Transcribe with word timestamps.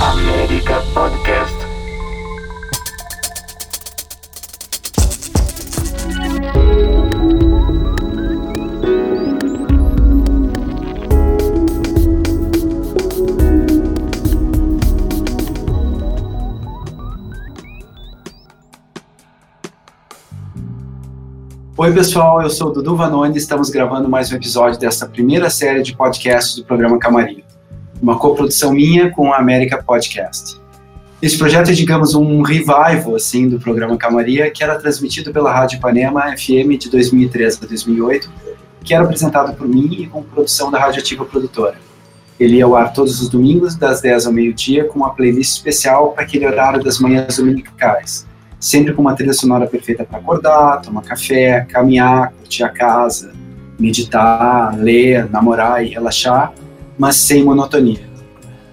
América 0.00 0.82
Podcast. 0.92 1.54
Oi, 21.78 21.92
pessoal, 21.92 22.42
eu 22.42 22.50
sou 22.50 22.70
o 22.70 22.72
Dudu 22.72 22.96
Vanoni 22.96 23.36
e 23.36 23.38
estamos 23.38 23.70
gravando 23.70 24.08
mais 24.08 24.32
um 24.32 24.34
episódio 24.34 24.76
desta 24.80 25.06
primeira 25.06 25.48
série 25.48 25.84
de 25.84 25.94
podcasts 25.94 26.56
do 26.56 26.64
programa 26.64 26.98
Camarim, 26.98 27.44
uma 28.00 28.18
coprodução 28.18 28.72
minha 28.72 29.10
com 29.10 29.32
a 29.32 29.38
América 29.38 29.82
Podcast. 29.82 30.60
Esse 31.20 31.38
projeto 31.38 31.70
é, 31.70 31.72
digamos, 31.72 32.14
um 32.14 32.42
revival 32.42 33.14
assim 33.16 33.48
do 33.48 33.58
programa 33.58 33.96
Camaria, 33.96 34.50
que 34.50 34.62
era 34.62 34.78
transmitido 34.78 35.32
pela 35.32 35.52
Rádio 35.52 35.78
Ipanema 35.78 36.36
FM 36.36 36.78
de 36.78 36.90
2003 36.90 37.62
a 37.62 37.66
2008, 37.66 38.30
que 38.84 38.94
era 38.94 39.04
apresentado 39.04 39.54
por 39.56 39.66
mim 39.66 39.88
e 39.98 40.06
com 40.06 40.22
produção 40.22 40.70
da 40.70 40.78
Rádio 40.78 41.00
Ativa 41.00 41.24
Produtora. 41.24 41.76
Ele 42.38 42.56
ia 42.56 42.66
ao 42.66 42.76
ar 42.76 42.92
todos 42.92 43.20
os 43.20 43.28
domingos, 43.30 43.74
das 43.74 44.02
10 44.02 44.26
ao 44.26 44.32
meio-dia, 44.32 44.84
com 44.84 44.98
uma 44.98 45.10
playlist 45.10 45.56
especial 45.56 46.12
para 46.12 46.22
aquele 46.22 46.46
horário 46.46 46.84
das 46.84 46.98
manhãs 46.98 47.36
dominicais 47.36 48.26
sempre 48.58 48.92
com 48.92 49.02
uma 49.02 49.14
trilha 49.14 49.32
sonora 49.32 49.66
perfeita 49.66 50.04
para 50.04 50.18
acordar, 50.18 50.80
tomar 50.80 51.02
café, 51.02 51.66
caminhar, 51.68 52.32
curtir 52.32 52.64
a 52.64 52.68
casa, 52.68 53.32
meditar, 53.78 54.76
ler, 54.76 55.30
namorar 55.30 55.84
e 55.84 55.88
relaxar, 55.88 56.52
mas 56.98 57.16
sem 57.16 57.44
monotonia. 57.44 58.00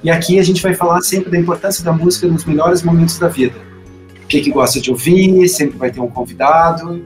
E 0.03 0.11
aqui 0.11 0.37
a 0.37 0.43
gente 0.43 0.61
vai 0.61 0.73
falar 0.73 1.01
sempre 1.01 1.31
da 1.31 1.37
importância 1.37 1.83
da 1.83 1.93
música 1.93 2.27
nos 2.27 2.43
melhores 2.45 2.83
momentos 2.83 3.17
da 3.17 3.27
vida. 3.27 3.55
O 4.23 4.27
que, 4.27 4.41
que 4.41 4.51
gosta 4.51 4.81
de 4.81 4.91
ouvir, 4.91 5.47
sempre 5.47 5.77
vai 5.77 5.91
ter 5.91 6.01
um 6.01 6.09
convidado. 6.09 7.03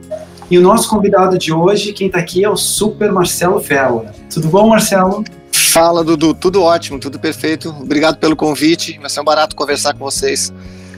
E 0.49 0.57
o 0.57 0.61
nosso 0.61 0.89
convidado 0.89 1.37
de 1.37 1.51
hoje, 1.53 1.93
quem 1.93 2.07
está 2.07 2.19
aqui, 2.19 2.43
é 2.43 2.49
o 2.49 2.55
Super 2.55 3.11
Marcelo 3.11 3.59
Fella. 3.59 4.13
Tudo 4.33 4.47
bom, 4.47 4.69
Marcelo? 4.69 5.23
Fala, 5.51 6.03
Dudu. 6.03 6.33
Tudo 6.33 6.63
ótimo, 6.63 6.99
tudo 6.99 7.19
perfeito. 7.19 7.69
Obrigado 7.69 8.17
pelo 8.17 8.35
convite. 8.35 8.97
Vai 8.99 9.09
ser 9.09 9.19
um 9.19 9.25
barato 9.25 9.55
conversar 9.55 9.93
com 9.93 10.05
vocês 10.05 10.53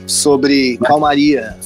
sobre 0.06 0.78
calmaria. 0.78 1.56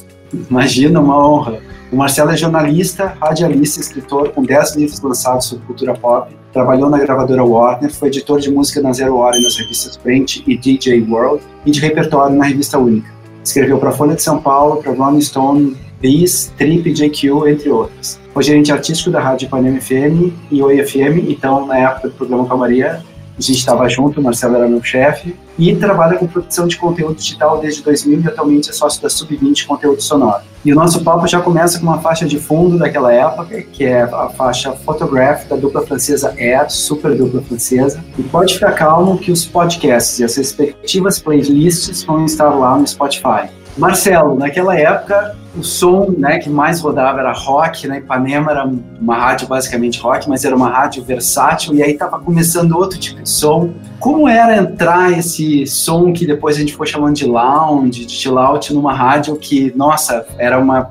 Imagina, 0.51 1.01
uma 1.01 1.29
honra. 1.29 1.61
O 1.95 1.97
Marcelo 1.97 2.33
é 2.33 2.37
jornalista, 2.37 3.17
radialista, 3.21 3.81
escritor, 3.81 4.31
com 4.31 4.43
10 4.43 4.75
livros 4.75 5.01
lançados 5.01 5.47
sobre 5.47 5.65
cultura 5.65 5.95
pop. 5.95 6.37
Trabalhou 6.53 6.91
na 6.91 6.99
gravadora 6.99 7.45
Warner, 7.45 7.89
foi 7.95 8.09
editor 8.09 8.41
de 8.41 8.51
música 8.51 8.83
na 8.83 8.93
Zero 8.93 9.15
Hora 9.15 9.41
nas 9.41 9.57
revistas 9.57 9.97
Print 9.97 10.43
e 10.45 10.57
DJ 10.57 11.03
World 11.03 11.45
e 11.65 11.71
de 11.71 11.79
repertório 11.79 12.35
na 12.35 12.47
revista 12.47 12.81
Única. 12.81 13.09
Escreveu 13.45 13.79
para 13.79 13.91
a 13.91 13.93
Folha 13.93 14.17
de 14.17 14.23
São 14.25 14.43
Paulo, 14.43 14.83
para 14.83 14.93
Rolling 14.93 15.21
Stone, 15.21 15.77
Bis, 16.01 16.53
Trip, 16.59 16.93
JQ, 16.93 17.49
entre 17.49 17.71
outros. 17.71 18.19
Foi 18.33 18.43
gerente 18.43 18.73
artístico 18.73 19.13
da 19.13 19.21
Rádio 19.21 19.47
Ipanema 19.47 19.81
FM 19.81 20.33
e 20.51 20.61
Oi 20.61 20.85
FM, 20.85 21.29
então 21.29 21.65
na 21.65 21.79
época 21.79 22.09
do 22.09 22.15
programa 22.15 22.45
Calmaria 22.49 22.91
a 22.97 23.14
gente 23.41 23.59
estava 23.59 23.89
junto, 23.89 24.21
o 24.21 24.23
Marcelo 24.23 24.57
era 24.57 24.69
meu 24.69 24.83
chefe, 24.83 25.37
e 25.59 25.75
trabalha 25.75 26.17
com 26.17 26.27
produção 26.27 26.67
de 26.67 26.77
conteúdo 26.77 27.15
digital 27.15 27.59
desde 27.59 27.83
2000 27.83 28.21
e 28.21 28.29
atualmente 28.29 28.71
é 28.71 28.73
sócio 28.73 29.01
da 29.03 29.09
Sub-20 29.09 29.67
Conteúdo 29.67 30.03
Sonoro. 30.03 30.43
E 30.65 30.73
o 30.73 30.75
nosso 30.75 31.05
papo 31.05 31.27
já 31.27 31.41
começa 31.41 31.79
com 31.79 31.85
uma 31.87 32.01
faixa 32.01 32.27
de 32.27 32.39
fundo 32.39 32.79
daquela 32.79 33.13
época, 33.13 33.63
que 33.63 33.85
é 33.85 34.03
a 34.03 34.29
faixa 34.31 34.73
Photograph 34.73 35.47
da 35.47 35.57
dupla 35.57 35.87
francesa 35.87 36.35
Air, 36.39 36.71
super 36.71 37.15
dupla 37.17 37.43
francesa. 37.43 38.03
E 38.19 38.23
pode 38.23 38.55
ficar 38.55 38.73
calmo 38.73 39.19
que 39.19 39.31
os 39.31 39.45
podcasts 39.45 40.19
e 40.19 40.25
as 40.25 40.35
respectivas 40.37 41.19
playlists 41.19 42.03
vão 42.03 42.25
estar 42.25 42.49
lá 42.49 42.79
no 42.79 42.87
Spotify. 42.87 43.51
Marcelo, 43.77 44.37
naquela 44.37 44.79
época 44.79 45.37
o 45.57 45.63
som 45.63 46.13
né, 46.19 46.39
que 46.39 46.51
mais 46.51 46.81
rodava 46.81 47.21
era 47.21 47.33
rock, 47.33 47.87
né? 47.87 47.99
Ipanema 47.99 48.51
era 48.51 48.65
uma 48.65 49.17
rádio 49.17 49.47
basicamente 49.47 50.01
rock, 50.01 50.29
mas 50.29 50.45
era 50.45 50.55
uma 50.55 50.69
rádio 50.69 51.05
versátil, 51.05 51.75
e 51.75 51.83
aí 51.83 51.93
estava 51.93 52.19
começando 52.19 52.73
outro 52.73 52.99
tipo 52.99 53.23
de 53.23 53.29
som. 53.29 53.73
Como 54.01 54.29
era 54.29 54.57
entrar 54.57 55.17
esse 55.17 55.67
som 55.67 56.13
que 56.13 56.27
depois 56.27 56.57
a 56.57 56.61
gente 56.61 56.75
foi 56.75 56.87
chamando 56.87 57.15
de 57.15 57.25
lounge, 57.25 58.05
de 58.05 58.13
chill 58.13 58.39
out, 58.39 58.75
numa 58.75 58.93
rádio 58.93 59.37
que, 59.37 59.73
nossa, 59.77 60.27
era 60.39 60.59
uma, 60.59 60.91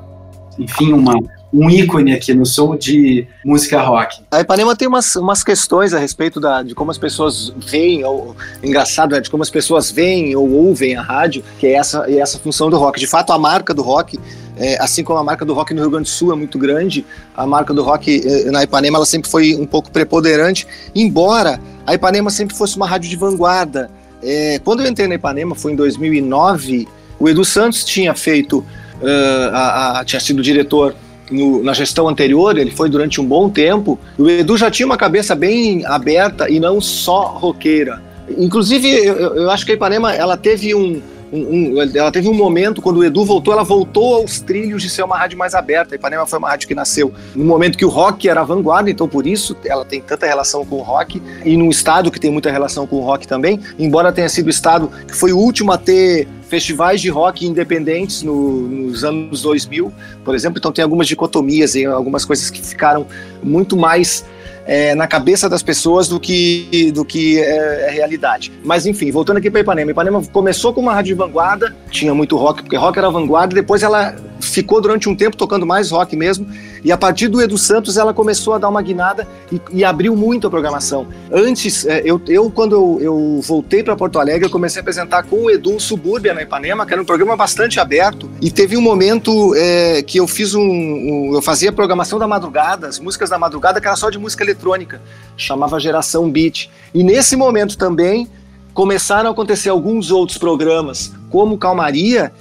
enfim, 0.58 0.92
uma, 0.94 1.14
um 1.54 1.70
ícone 1.70 2.12
aqui 2.12 2.34
no 2.34 2.44
som 2.44 2.76
de 2.76 3.28
música 3.44 3.80
rock. 3.80 4.20
A 4.28 4.40
Ipanema 4.40 4.74
tem 4.74 4.88
umas, 4.88 5.14
umas 5.14 5.44
questões 5.44 5.94
a 5.94 6.00
respeito 6.00 6.40
da, 6.40 6.64
de 6.64 6.74
como 6.74 6.90
as 6.90 6.98
pessoas 6.98 7.52
veem, 7.56 8.04
ou, 8.04 8.34
engraçado, 8.60 9.14
é, 9.14 9.20
de 9.20 9.30
como 9.30 9.44
as 9.44 9.50
pessoas 9.50 9.88
veem 9.88 10.34
ou 10.34 10.50
ouvem 10.50 10.96
a 10.96 11.02
rádio, 11.02 11.44
que 11.60 11.68
é 11.68 11.74
essa, 11.74 12.10
é 12.10 12.18
essa 12.18 12.40
função 12.40 12.68
do 12.68 12.76
rock. 12.76 12.98
De 12.98 13.06
fato, 13.06 13.32
a 13.32 13.38
marca 13.38 13.72
do 13.72 13.82
rock, 13.82 14.18
é, 14.56 14.82
assim 14.82 15.04
como 15.04 15.16
a 15.16 15.22
marca 15.22 15.44
do 15.44 15.54
rock 15.54 15.72
no 15.72 15.80
Rio 15.80 15.90
Grande 15.90 16.10
do 16.10 16.12
Sul 16.12 16.32
é 16.32 16.36
muito 16.36 16.58
grande, 16.58 17.06
a 17.36 17.46
marca 17.46 17.72
do 17.72 17.84
rock 17.84 18.20
é, 18.26 18.50
na 18.50 18.64
Ipanema 18.64 18.98
ela 18.98 19.06
sempre 19.06 19.30
foi 19.30 19.54
um 19.54 19.66
pouco 19.66 19.92
preponderante, 19.92 20.66
embora 20.92 21.60
a 21.86 21.94
Ipanema 21.94 22.30
sempre 22.30 22.56
fosse 22.56 22.76
uma 22.76 22.86
rádio 22.86 23.08
de 23.08 23.14
vanguarda. 23.14 23.88
É, 24.20 24.58
quando 24.64 24.82
eu 24.82 24.90
entrei 24.90 25.06
na 25.06 25.14
Ipanema, 25.14 25.54
foi 25.54 25.72
em 25.72 25.76
2009, 25.76 26.88
o 27.16 27.28
Edu 27.28 27.44
Santos 27.44 27.84
tinha 27.84 28.12
feito, 28.12 28.58
uh, 28.58 29.50
a, 29.52 30.00
a, 30.00 30.04
tinha 30.04 30.18
sido 30.18 30.42
diretor 30.42 30.96
no, 31.30 31.62
na 31.62 31.72
gestão 31.72 32.08
anterior, 32.08 32.56
ele 32.58 32.70
foi 32.70 32.88
durante 32.88 33.20
um 33.20 33.24
bom 33.24 33.48
tempo, 33.48 33.98
o 34.18 34.28
Edu 34.28 34.56
já 34.56 34.70
tinha 34.70 34.86
uma 34.86 34.96
cabeça 34.96 35.34
bem 35.34 35.84
aberta 35.86 36.50
e 36.50 36.60
não 36.60 36.80
só 36.80 37.26
roqueira. 37.26 38.02
Inclusive, 38.38 38.88
eu, 38.88 39.16
eu 39.16 39.50
acho 39.50 39.66
que 39.66 39.72
a 39.72 39.74
Ipanema 39.74 40.14
ela 40.14 40.36
teve 40.36 40.74
um, 40.74 41.02
um, 41.32 41.38
um, 41.38 41.82
ela 41.94 42.10
teve 42.10 42.28
um 42.28 42.34
momento, 42.34 42.80
quando 42.80 42.98
o 42.98 43.04
Edu 43.04 43.24
voltou, 43.24 43.52
ela 43.52 43.64
voltou 43.64 44.16
aos 44.16 44.40
trilhos 44.40 44.82
de 44.82 44.88
ser 44.88 45.02
uma 45.02 45.18
rádio 45.18 45.36
mais 45.36 45.54
aberta. 45.54 45.94
A 45.94 45.96
Ipanema 45.96 46.26
foi 46.26 46.38
uma 46.38 46.48
rádio 46.48 46.68
que 46.68 46.74
nasceu 46.74 47.12
no 47.34 47.44
momento 47.44 47.76
que 47.76 47.84
o 47.84 47.88
rock 47.88 48.28
era 48.28 48.42
vanguarda, 48.44 48.90
então 48.90 49.08
por 49.08 49.26
isso 49.26 49.56
ela 49.64 49.84
tem 49.84 50.00
tanta 50.00 50.26
relação 50.26 50.64
com 50.64 50.76
o 50.76 50.82
rock, 50.82 51.20
e 51.44 51.56
num 51.56 51.70
estado 51.70 52.10
que 52.10 52.20
tem 52.20 52.30
muita 52.30 52.50
relação 52.50 52.86
com 52.86 52.96
o 52.96 53.00
rock 53.00 53.26
também, 53.26 53.60
embora 53.78 54.12
tenha 54.12 54.28
sido 54.28 54.46
o 54.46 54.50
estado 54.50 54.90
que 55.06 55.14
foi 55.14 55.32
o 55.32 55.38
último 55.38 55.72
a 55.72 55.78
ter 55.78 56.28
festivais 56.54 57.00
de 57.00 57.08
rock 57.10 57.44
independentes 57.44 58.22
no, 58.22 58.60
nos 58.60 59.02
anos 59.02 59.42
2000, 59.42 59.92
por 60.24 60.36
exemplo, 60.36 60.58
então 60.58 60.70
tem 60.70 60.84
algumas 60.84 61.08
dicotomias 61.08 61.74
e 61.74 61.84
algumas 61.84 62.24
coisas 62.24 62.48
que 62.48 62.62
ficaram 62.62 63.08
muito 63.42 63.76
mais 63.76 64.24
é, 64.64 64.94
na 64.94 65.08
cabeça 65.08 65.48
das 65.48 65.64
pessoas 65.64 66.06
do 66.06 66.20
que, 66.20 66.92
do 66.94 67.04
que 67.04 67.40
é, 67.40 67.88
é 67.88 67.90
realidade. 67.90 68.52
Mas 68.62 68.86
enfim, 68.86 69.10
voltando 69.10 69.38
aqui 69.38 69.50
para 69.50 69.62
Ipanema. 69.62 69.90
Ipanema 69.90 70.22
começou 70.32 70.72
com 70.72 70.80
uma 70.80 70.94
rádio 70.94 71.16
de 71.16 71.18
vanguarda, 71.18 71.74
tinha 71.90 72.14
muito 72.14 72.36
rock, 72.36 72.62
porque 72.62 72.76
rock 72.76 72.96
era 72.96 73.10
vanguarda, 73.10 73.52
depois 73.52 73.82
ela 73.82 74.14
ficou 74.40 74.80
durante 74.80 75.08
um 75.08 75.16
tempo 75.16 75.36
tocando 75.36 75.66
mais 75.66 75.90
rock 75.90 76.14
mesmo, 76.14 76.46
e 76.84 76.92
a 76.92 76.98
partir 76.98 77.28
do 77.28 77.40
Edu 77.40 77.56
Santos 77.56 77.96
ela 77.96 78.12
começou 78.12 78.52
a 78.52 78.58
dar 78.58 78.68
uma 78.68 78.82
guinada 78.82 79.26
e, 79.50 79.60
e 79.72 79.84
abriu 79.84 80.14
muito 80.14 80.46
a 80.46 80.50
programação. 80.50 81.08
Antes, 81.32 81.86
é, 81.86 82.02
eu, 82.04 82.20
eu 82.28 82.50
quando 82.50 82.74
eu, 82.74 82.98
eu 83.00 83.40
voltei 83.42 83.82
para 83.82 83.96
Porto 83.96 84.18
Alegre, 84.20 84.46
eu 84.46 84.50
comecei 84.50 84.80
a 84.80 84.82
apresentar 84.82 85.22
com 85.22 85.44
o 85.44 85.50
Edu 85.50 85.80
Subúrbia 85.80 86.34
na 86.34 86.42
Ipanema, 86.42 86.84
que 86.84 86.92
era 86.92 87.00
um 87.00 87.04
programa 87.04 87.34
bastante 87.36 87.80
aberto, 87.80 88.30
e 88.40 88.50
teve 88.50 88.76
um 88.76 88.82
momento 88.82 89.54
é, 89.56 90.02
que 90.02 90.18
eu 90.20 90.28
fiz 90.28 90.54
um, 90.54 90.60
um, 90.60 91.30
eu 91.32 91.40
fazia 91.40 91.72
programação 91.72 92.18
da 92.18 92.28
madrugada, 92.28 92.86
as 92.86 92.98
músicas 92.98 93.30
da 93.30 93.38
madrugada, 93.38 93.80
que 93.80 93.86
era 93.86 93.96
só 93.96 94.10
de 94.10 94.18
música 94.18 94.44
eletrônica, 94.44 95.00
chamava 95.36 95.80
Geração 95.80 96.30
Beat. 96.30 96.68
E 96.92 97.02
nesse 97.02 97.34
momento 97.34 97.78
também 97.78 98.28
começaram 98.74 99.30
a 99.30 99.32
acontecer 99.32 99.70
alguns 99.70 100.10
outros 100.10 100.36
programas, 100.36 101.12
como 101.30 101.56
Calmaria, 101.56 102.32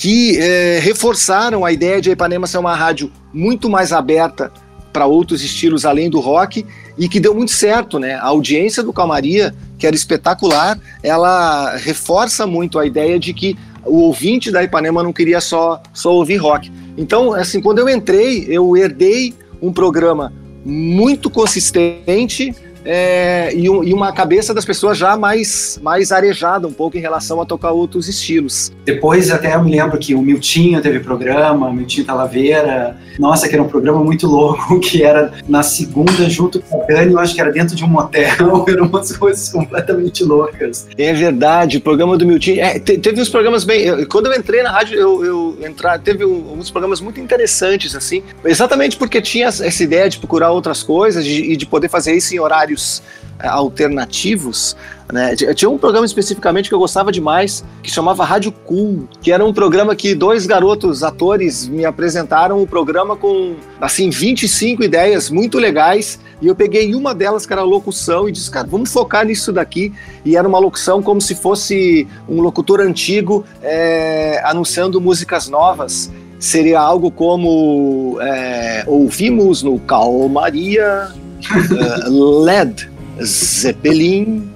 que 0.00 0.38
é, 0.38 0.78
reforçaram 0.78 1.62
a 1.62 1.70
ideia 1.70 2.00
de 2.00 2.10
Ipanema 2.10 2.46
ser 2.46 2.56
uma 2.56 2.74
rádio 2.74 3.12
muito 3.34 3.68
mais 3.68 3.92
aberta 3.92 4.50
para 4.94 5.04
outros 5.04 5.44
estilos 5.44 5.84
além 5.84 6.08
do 6.08 6.20
rock 6.20 6.64
e 6.96 7.06
que 7.06 7.20
deu 7.20 7.34
muito 7.34 7.52
certo, 7.52 7.98
né? 7.98 8.14
A 8.14 8.28
audiência 8.28 8.82
do 8.82 8.94
Calmaria, 8.94 9.54
que 9.78 9.86
era 9.86 9.94
espetacular, 9.94 10.80
ela 11.02 11.76
reforça 11.76 12.46
muito 12.46 12.78
a 12.78 12.86
ideia 12.86 13.20
de 13.20 13.34
que 13.34 13.58
o 13.84 13.98
ouvinte 13.98 14.50
da 14.50 14.64
Ipanema 14.64 15.02
não 15.02 15.12
queria 15.12 15.38
só, 15.38 15.82
só 15.92 16.14
ouvir 16.14 16.38
rock. 16.38 16.72
Então, 16.96 17.34
assim, 17.34 17.60
quando 17.60 17.80
eu 17.80 17.88
entrei, 17.90 18.46
eu 18.48 18.74
herdei 18.74 19.34
um 19.60 19.70
programa 19.70 20.32
muito 20.64 21.28
consistente, 21.28 22.54
é, 22.84 23.54
e, 23.54 23.68
um, 23.68 23.84
e, 23.84 23.92
uma 23.92 24.12
cabeça 24.12 24.54
das 24.54 24.64
pessoas 24.64 24.96
já 24.96 25.16
mais, 25.16 25.78
mais 25.82 26.12
arejada 26.12 26.66
um 26.66 26.72
pouco 26.72 26.96
em 26.96 27.00
relação 27.00 27.40
a 27.40 27.46
tocar 27.46 27.72
outros 27.72 28.08
estilos. 28.08 28.72
Depois 28.84 29.30
até 29.30 29.54
eu 29.54 29.62
me 29.62 29.70
lembro 29.70 29.98
que 29.98 30.14
o 30.14 30.22
Miltinho 30.22 30.80
teve 30.80 31.00
programa, 31.00 31.68
o 31.68 31.72
Miltinho 31.72 32.06
Talaveira, 32.06 32.96
nossa, 33.18 33.48
que 33.48 33.54
era 33.54 33.62
um 33.62 33.68
programa 33.68 34.02
muito 34.02 34.26
louco, 34.26 34.78
que 34.80 35.02
era 35.02 35.32
na 35.48 35.62
segunda 35.62 36.28
junto 36.28 36.60
com 36.60 36.82
a 36.82 36.86
Dani, 36.86 37.12
eu 37.12 37.18
acho 37.18 37.34
que 37.34 37.40
era 37.40 37.52
dentro 37.52 37.76
de 37.76 37.84
um 37.84 37.88
motel, 37.88 38.64
eram 38.68 38.86
umas 38.86 39.16
coisas 39.16 39.48
completamente 39.50 40.24
loucas. 40.24 40.88
É 40.96 41.12
verdade, 41.12 41.76
o 41.76 41.80
programa 41.80 42.16
do 42.16 42.26
Miltinho, 42.26 42.60
é, 42.60 42.78
teve 42.78 43.20
uns 43.20 43.28
programas 43.28 43.64
bem, 43.64 43.82
eu, 43.82 44.08
quando 44.08 44.26
eu 44.26 44.38
entrei 44.38 44.62
na 44.62 44.70
rádio, 44.70 44.98
eu, 44.98 45.24
eu 45.24 45.58
entrar, 45.62 45.98
teve 45.98 46.24
uns 46.24 46.70
programas 46.70 47.00
muito 47.00 47.20
interessantes, 47.20 47.94
assim, 47.94 48.22
exatamente 48.44 48.96
porque 48.96 49.20
tinha 49.20 49.48
essa 49.48 49.82
ideia 49.82 50.08
de 50.08 50.18
procurar 50.18 50.50
outras 50.50 50.82
coisas 50.82 51.24
e 51.24 51.28
de, 51.28 51.56
de 51.56 51.66
poder 51.66 51.88
fazer 51.88 52.14
isso 52.14 52.34
em 52.34 52.38
horário 52.38 52.69
horários 52.70 53.02
é, 53.38 53.48
alternativos, 53.48 54.76
né? 55.12 55.34
Tinha 55.34 55.68
um 55.68 55.78
programa 55.78 56.06
especificamente 56.06 56.68
que 56.68 56.74
eu 56.74 56.78
gostava 56.78 57.10
demais, 57.10 57.64
que 57.82 57.90
chamava 57.90 58.24
Rádio 58.24 58.52
Cool, 58.52 59.08
que 59.20 59.32
era 59.32 59.44
um 59.44 59.52
programa 59.52 59.96
que 59.96 60.14
dois 60.14 60.46
garotos 60.46 61.02
atores 61.02 61.66
me 61.66 61.84
apresentaram 61.84 62.58
o 62.58 62.62
um 62.62 62.66
programa 62.66 63.16
com, 63.16 63.56
assim, 63.80 64.10
25 64.10 64.84
ideias 64.84 65.30
muito 65.30 65.58
legais, 65.58 66.20
e 66.40 66.46
eu 66.46 66.54
peguei 66.54 66.94
uma 66.94 67.14
delas, 67.14 67.44
que 67.44 67.52
era 67.52 67.62
a 67.62 67.64
locução, 67.64 68.28
e 68.28 68.32
disse, 68.32 68.50
cara, 68.50 68.66
vamos 68.66 68.92
focar 68.92 69.26
nisso 69.26 69.52
daqui, 69.52 69.92
e 70.24 70.36
era 70.36 70.46
uma 70.46 70.58
locução 70.58 71.02
como 71.02 71.20
se 71.20 71.34
fosse 71.34 72.06
um 72.28 72.40
locutor 72.40 72.80
antigo 72.80 73.44
é, 73.62 74.40
anunciando 74.44 75.00
músicas 75.00 75.48
novas, 75.48 76.10
seria 76.38 76.80
algo 76.80 77.10
como 77.10 78.18
é, 78.20 78.84
ouvimos 78.86 79.62
no 79.62 79.78
Calmaria 79.80 81.12
LED 82.44 82.90
Zeppelin, 83.22 84.50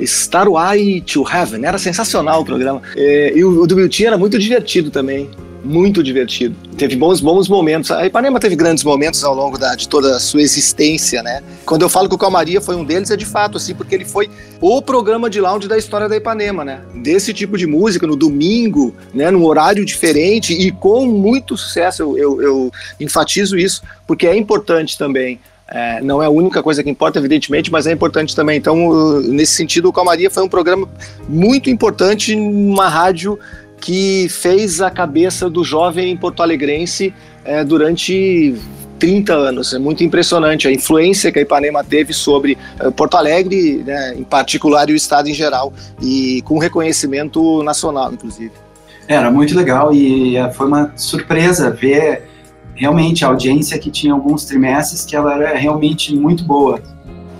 Starway 0.00 1.00
to 1.02 1.24
Heaven. 1.28 1.64
Era 1.64 1.78
sensacional 1.78 2.42
o 2.42 2.44
programa. 2.44 2.82
É, 2.96 3.36
e 3.36 3.44
o, 3.44 3.64
o 3.64 4.04
era 4.04 4.18
muito 4.18 4.38
divertido 4.38 4.90
também. 4.90 5.30
Muito 5.62 6.02
divertido. 6.02 6.56
Teve 6.78 6.96
bons, 6.96 7.20
bons 7.20 7.46
momentos. 7.46 7.90
A 7.90 8.06
Ipanema 8.06 8.40
teve 8.40 8.56
grandes 8.56 8.82
momentos 8.82 9.22
ao 9.22 9.34
longo 9.34 9.58
da, 9.58 9.74
de 9.74 9.86
toda 9.88 10.16
a 10.16 10.18
sua 10.18 10.40
existência, 10.40 11.22
né? 11.22 11.42
Quando 11.66 11.82
eu 11.82 11.88
falo 11.90 12.08
que 12.08 12.14
o 12.14 12.18
Calmaria 12.18 12.62
foi 12.62 12.76
um 12.76 12.84
deles, 12.84 13.10
é 13.10 13.16
de 13.16 13.26
fato, 13.26 13.58
assim, 13.58 13.74
porque 13.74 13.94
ele 13.94 14.06
foi 14.06 14.30
o 14.58 14.80
programa 14.80 15.28
de 15.28 15.38
lounge 15.38 15.68
da 15.68 15.76
história 15.76 16.08
da 16.08 16.16
Ipanema, 16.16 16.64
né? 16.64 16.80
Desse 16.94 17.34
tipo 17.34 17.58
de 17.58 17.66
música, 17.66 18.06
no 18.06 18.16
domingo, 18.16 18.94
né? 19.12 19.30
Num 19.30 19.44
horário 19.44 19.84
diferente 19.84 20.54
e 20.54 20.72
com 20.72 21.04
muito 21.04 21.58
sucesso. 21.58 22.02
eu, 22.02 22.16
eu, 22.16 22.42
eu 22.42 22.72
enfatizo 22.98 23.58
isso, 23.58 23.82
porque 24.06 24.26
é 24.26 24.34
importante 24.34 24.96
também 24.96 25.38
é, 25.70 26.00
não 26.02 26.20
é 26.22 26.26
a 26.26 26.30
única 26.30 26.62
coisa 26.62 26.82
que 26.82 26.90
importa, 26.90 27.18
evidentemente, 27.18 27.70
mas 27.70 27.86
é 27.86 27.92
importante 27.92 28.34
também. 28.34 28.58
Então, 28.58 29.20
nesse 29.20 29.52
sentido, 29.52 29.88
o 29.88 29.92
Calmaria 29.92 30.28
foi 30.30 30.42
um 30.42 30.48
programa 30.48 30.88
muito 31.28 31.70
importante 31.70 32.34
numa 32.34 32.88
rádio 32.88 33.38
que 33.80 34.28
fez 34.28 34.80
a 34.80 34.90
cabeça 34.90 35.48
do 35.48 35.64
jovem 35.64 36.16
porto-alegrense 36.16 37.14
é, 37.44 37.64
durante 37.64 38.54
30 38.98 39.32
anos. 39.32 39.72
É 39.72 39.78
muito 39.78 40.04
impressionante 40.04 40.68
a 40.68 40.72
influência 40.72 41.32
que 41.32 41.38
a 41.38 41.42
Ipanema 41.42 41.82
teve 41.82 42.12
sobre 42.12 42.58
é, 42.78 42.90
Porto 42.90 43.16
Alegre, 43.16 43.82
né, 43.86 44.14
em 44.16 44.24
particular, 44.24 44.90
e 44.90 44.92
o 44.92 44.96
estado 44.96 45.28
em 45.28 45.34
geral, 45.34 45.72
e 46.02 46.42
com 46.42 46.58
reconhecimento 46.58 47.62
nacional, 47.62 48.12
inclusive. 48.12 48.52
Era 49.08 49.30
muito 49.30 49.56
legal 49.56 49.92
e 49.92 50.36
é, 50.36 50.50
foi 50.50 50.66
uma 50.66 50.92
surpresa 50.96 51.70
ver 51.70 52.29
realmente 52.74 53.24
a 53.24 53.28
audiência 53.28 53.78
que 53.78 53.90
tinha 53.90 54.12
alguns 54.12 54.44
trimestres 54.44 55.04
que 55.04 55.14
ela 55.14 55.34
era 55.34 55.58
realmente 55.58 56.14
muito 56.14 56.44
boa. 56.44 56.80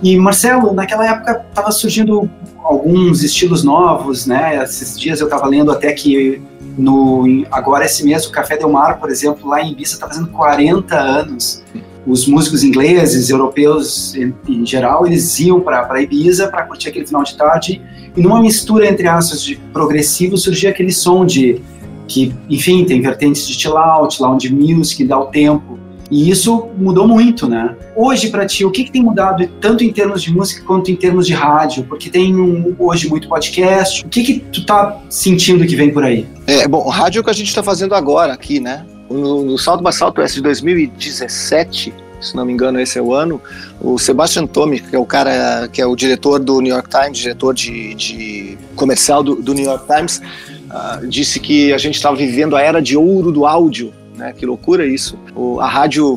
E 0.01 0.17
Marcelo, 0.17 0.73
naquela 0.73 1.05
época 1.07 1.45
estava 1.49 1.71
surgindo 1.71 2.29
alguns 2.63 3.23
estilos 3.23 3.63
novos, 3.63 4.25
né? 4.25 4.63
Esses 4.63 4.99
dias 4.99 5.19
eu 5.19 5.27
estava 5.27 5.47
lendo 5.47 5.71
até 5.71 5.91
que 5.93 6.41
no 6.77 7.45
agora 7.51 7.85
esse 7.85 8.03
mês 8.03 8.25
o 8.25 8.31
Café 8.31 8.57
Del 8.57 8.69
Mar, 8.69 8.99
por 8.99 9.09
exemplo, 9.09 9.47
lá 9.47 9.61
em 9.61 9.71
Ibiza 9.71 9.93
está 9.93 10.07
fazendo 10.07 10.27
40 10.29 10.95
anos. 10.97 11.63
Os 12.05 12.25
músicos 12.25 12.63
ingleses, 12.63 13.29
europeus 13.29 14.15
em, 14.15 14.33
em 14.49 14.65
geral, 14.65 15.05
eles 15.05 15.39
iam 15.39 15.59
para 15.59 16.01
Ibiza 16.01 16.47
para 16.47 16.63
curtir 16.63 16.89
aquele 16.89 17.05
final 17.05 17.23
de 17.23 17.35
tarde 17.37 17.81
e 18.15 18.21
numa 18.21 18.41
mistura 18.41 18.87
entre 18.87 19.07
aspas 19.07 19.43
de 19.43 19.55
progressivo 19.71 20.35
surgia 20.35 20.71
aquele 20.71 20.91
som 20.91 21.25
de 21.25 21.61
que, 22.11 22.35
enfim, 22.49 22.83
tem 22.83 23.01
vertentes 23.01 23.47
de 23.47 23.53
chill 23.53 23.77
out, 23.77 24.21
lounge 24.21 24.53
music, 24.53 25.03
dá 25.05 25.17
o 25.17 25.27
tempo. 25.27 25.79
E 26.09 26.29
isso 26.29 26.67
mudou 26.77 27.07
muito, 27.07 27.47
né? 27.47 27.73
Hoje, 27.95 28.29
para 28.29 28.45
ti, 28.45 28.65
o 28.65 28.69
que, 28.69 28.83
que 28.83 28.91
tem 28.91 29.01
mudado, 29.01 29.47
tanto 29.61 29.81
em 29.81 29.93
termos 29.93 30.21
de 30.21 30.29
música 30.29 30.61
quanto 30.65 30.91
em 30.91 30.95
termos 30.95 31.25
de 31.25 31.33
rádio? 31.33 31.85
Porque 31.85 32.09
tem 32.09 32.35
um, 32.35 32.75
hoje 32.77 33.07
muito 33.07 33.29
podcast. 33.29 34.05
O 34.05 34.09
que, 34.09 34.21
que 34.21 34.39
tu 34.39 34.65
tá 34.65 34.99
sentindo 35.09 35.65
que 35.65 35.73
vem 35.73 35.89
por 35.93 36.03
aí? 36.03 36.27
É, 36.45 36.67
bom, 36.67 36.89
rádio 36.89 37.19
é 37.19 37.21
o 37.21 37.23
que 37.23 37.29
a 37.29 37.33
gente 37.33 37.47
está 37.47 37.63
fazendo 37.63 37.95
agora 37.95 38.33
aqui, 38.33 38.59
né? 38.59 38.85
No, 39.09 39.45
no 39.45 39.57
Salto 39.57 39.81
by 39.81 39.93
Southwest 39.93 40.35
de 40.35 40.41
2017, 40.41 41.93
se 42.19 42.35
não 42.35 42.45
me 42.45 42.51
engano, 42.51 42.79
esse 42.79 42.99
é 42.99 43.01
o 43.01 43.13
ano, 43.13 43.41
o 43.79 43.97
Sebastian 43.97 44.45
Tomi, 44.47 44.81
que 44.81 44.95
é 44.95 44.99
o 44.99 45.05
cara 45.05 45.69
que 45.69 45.81
é 45.81 45.85
o 45.85 45.95
diretor 45.95 46.39
do 46.39 46.59
New 46.59 46.73
York 46.73 46.89
Times, 46.89 47.17
diretor 47.17 47.53
de, 47.53 47.95
de 47.95 48.57
comercial 48.75 49.23
do, 49.23 49.35
do 49.35 49.53
New 49.53 49.65
York 49.65 49.85
Times, 49.87 50.21
uh, 50.71 51.07
disse 51.07 51.39
que 51.39 51.73
a 51.73 51.77
gente 51.77 51.95
estava 51.95 52.15
vivendo 52.15 52.55
a 52.55 52.61
era 52.61 52.81
de 52.81 52.97
ouro 52.97 53.31
do 53.31 53.45
áudio. 53.45 53.93
Né, 54.15 54.33
que 54.37 54.45
loucura 54.45 54.85
isso. 54.85 55.17
O, 55.35 55.59
a 55.59 55.67
rádio 55.67 56.15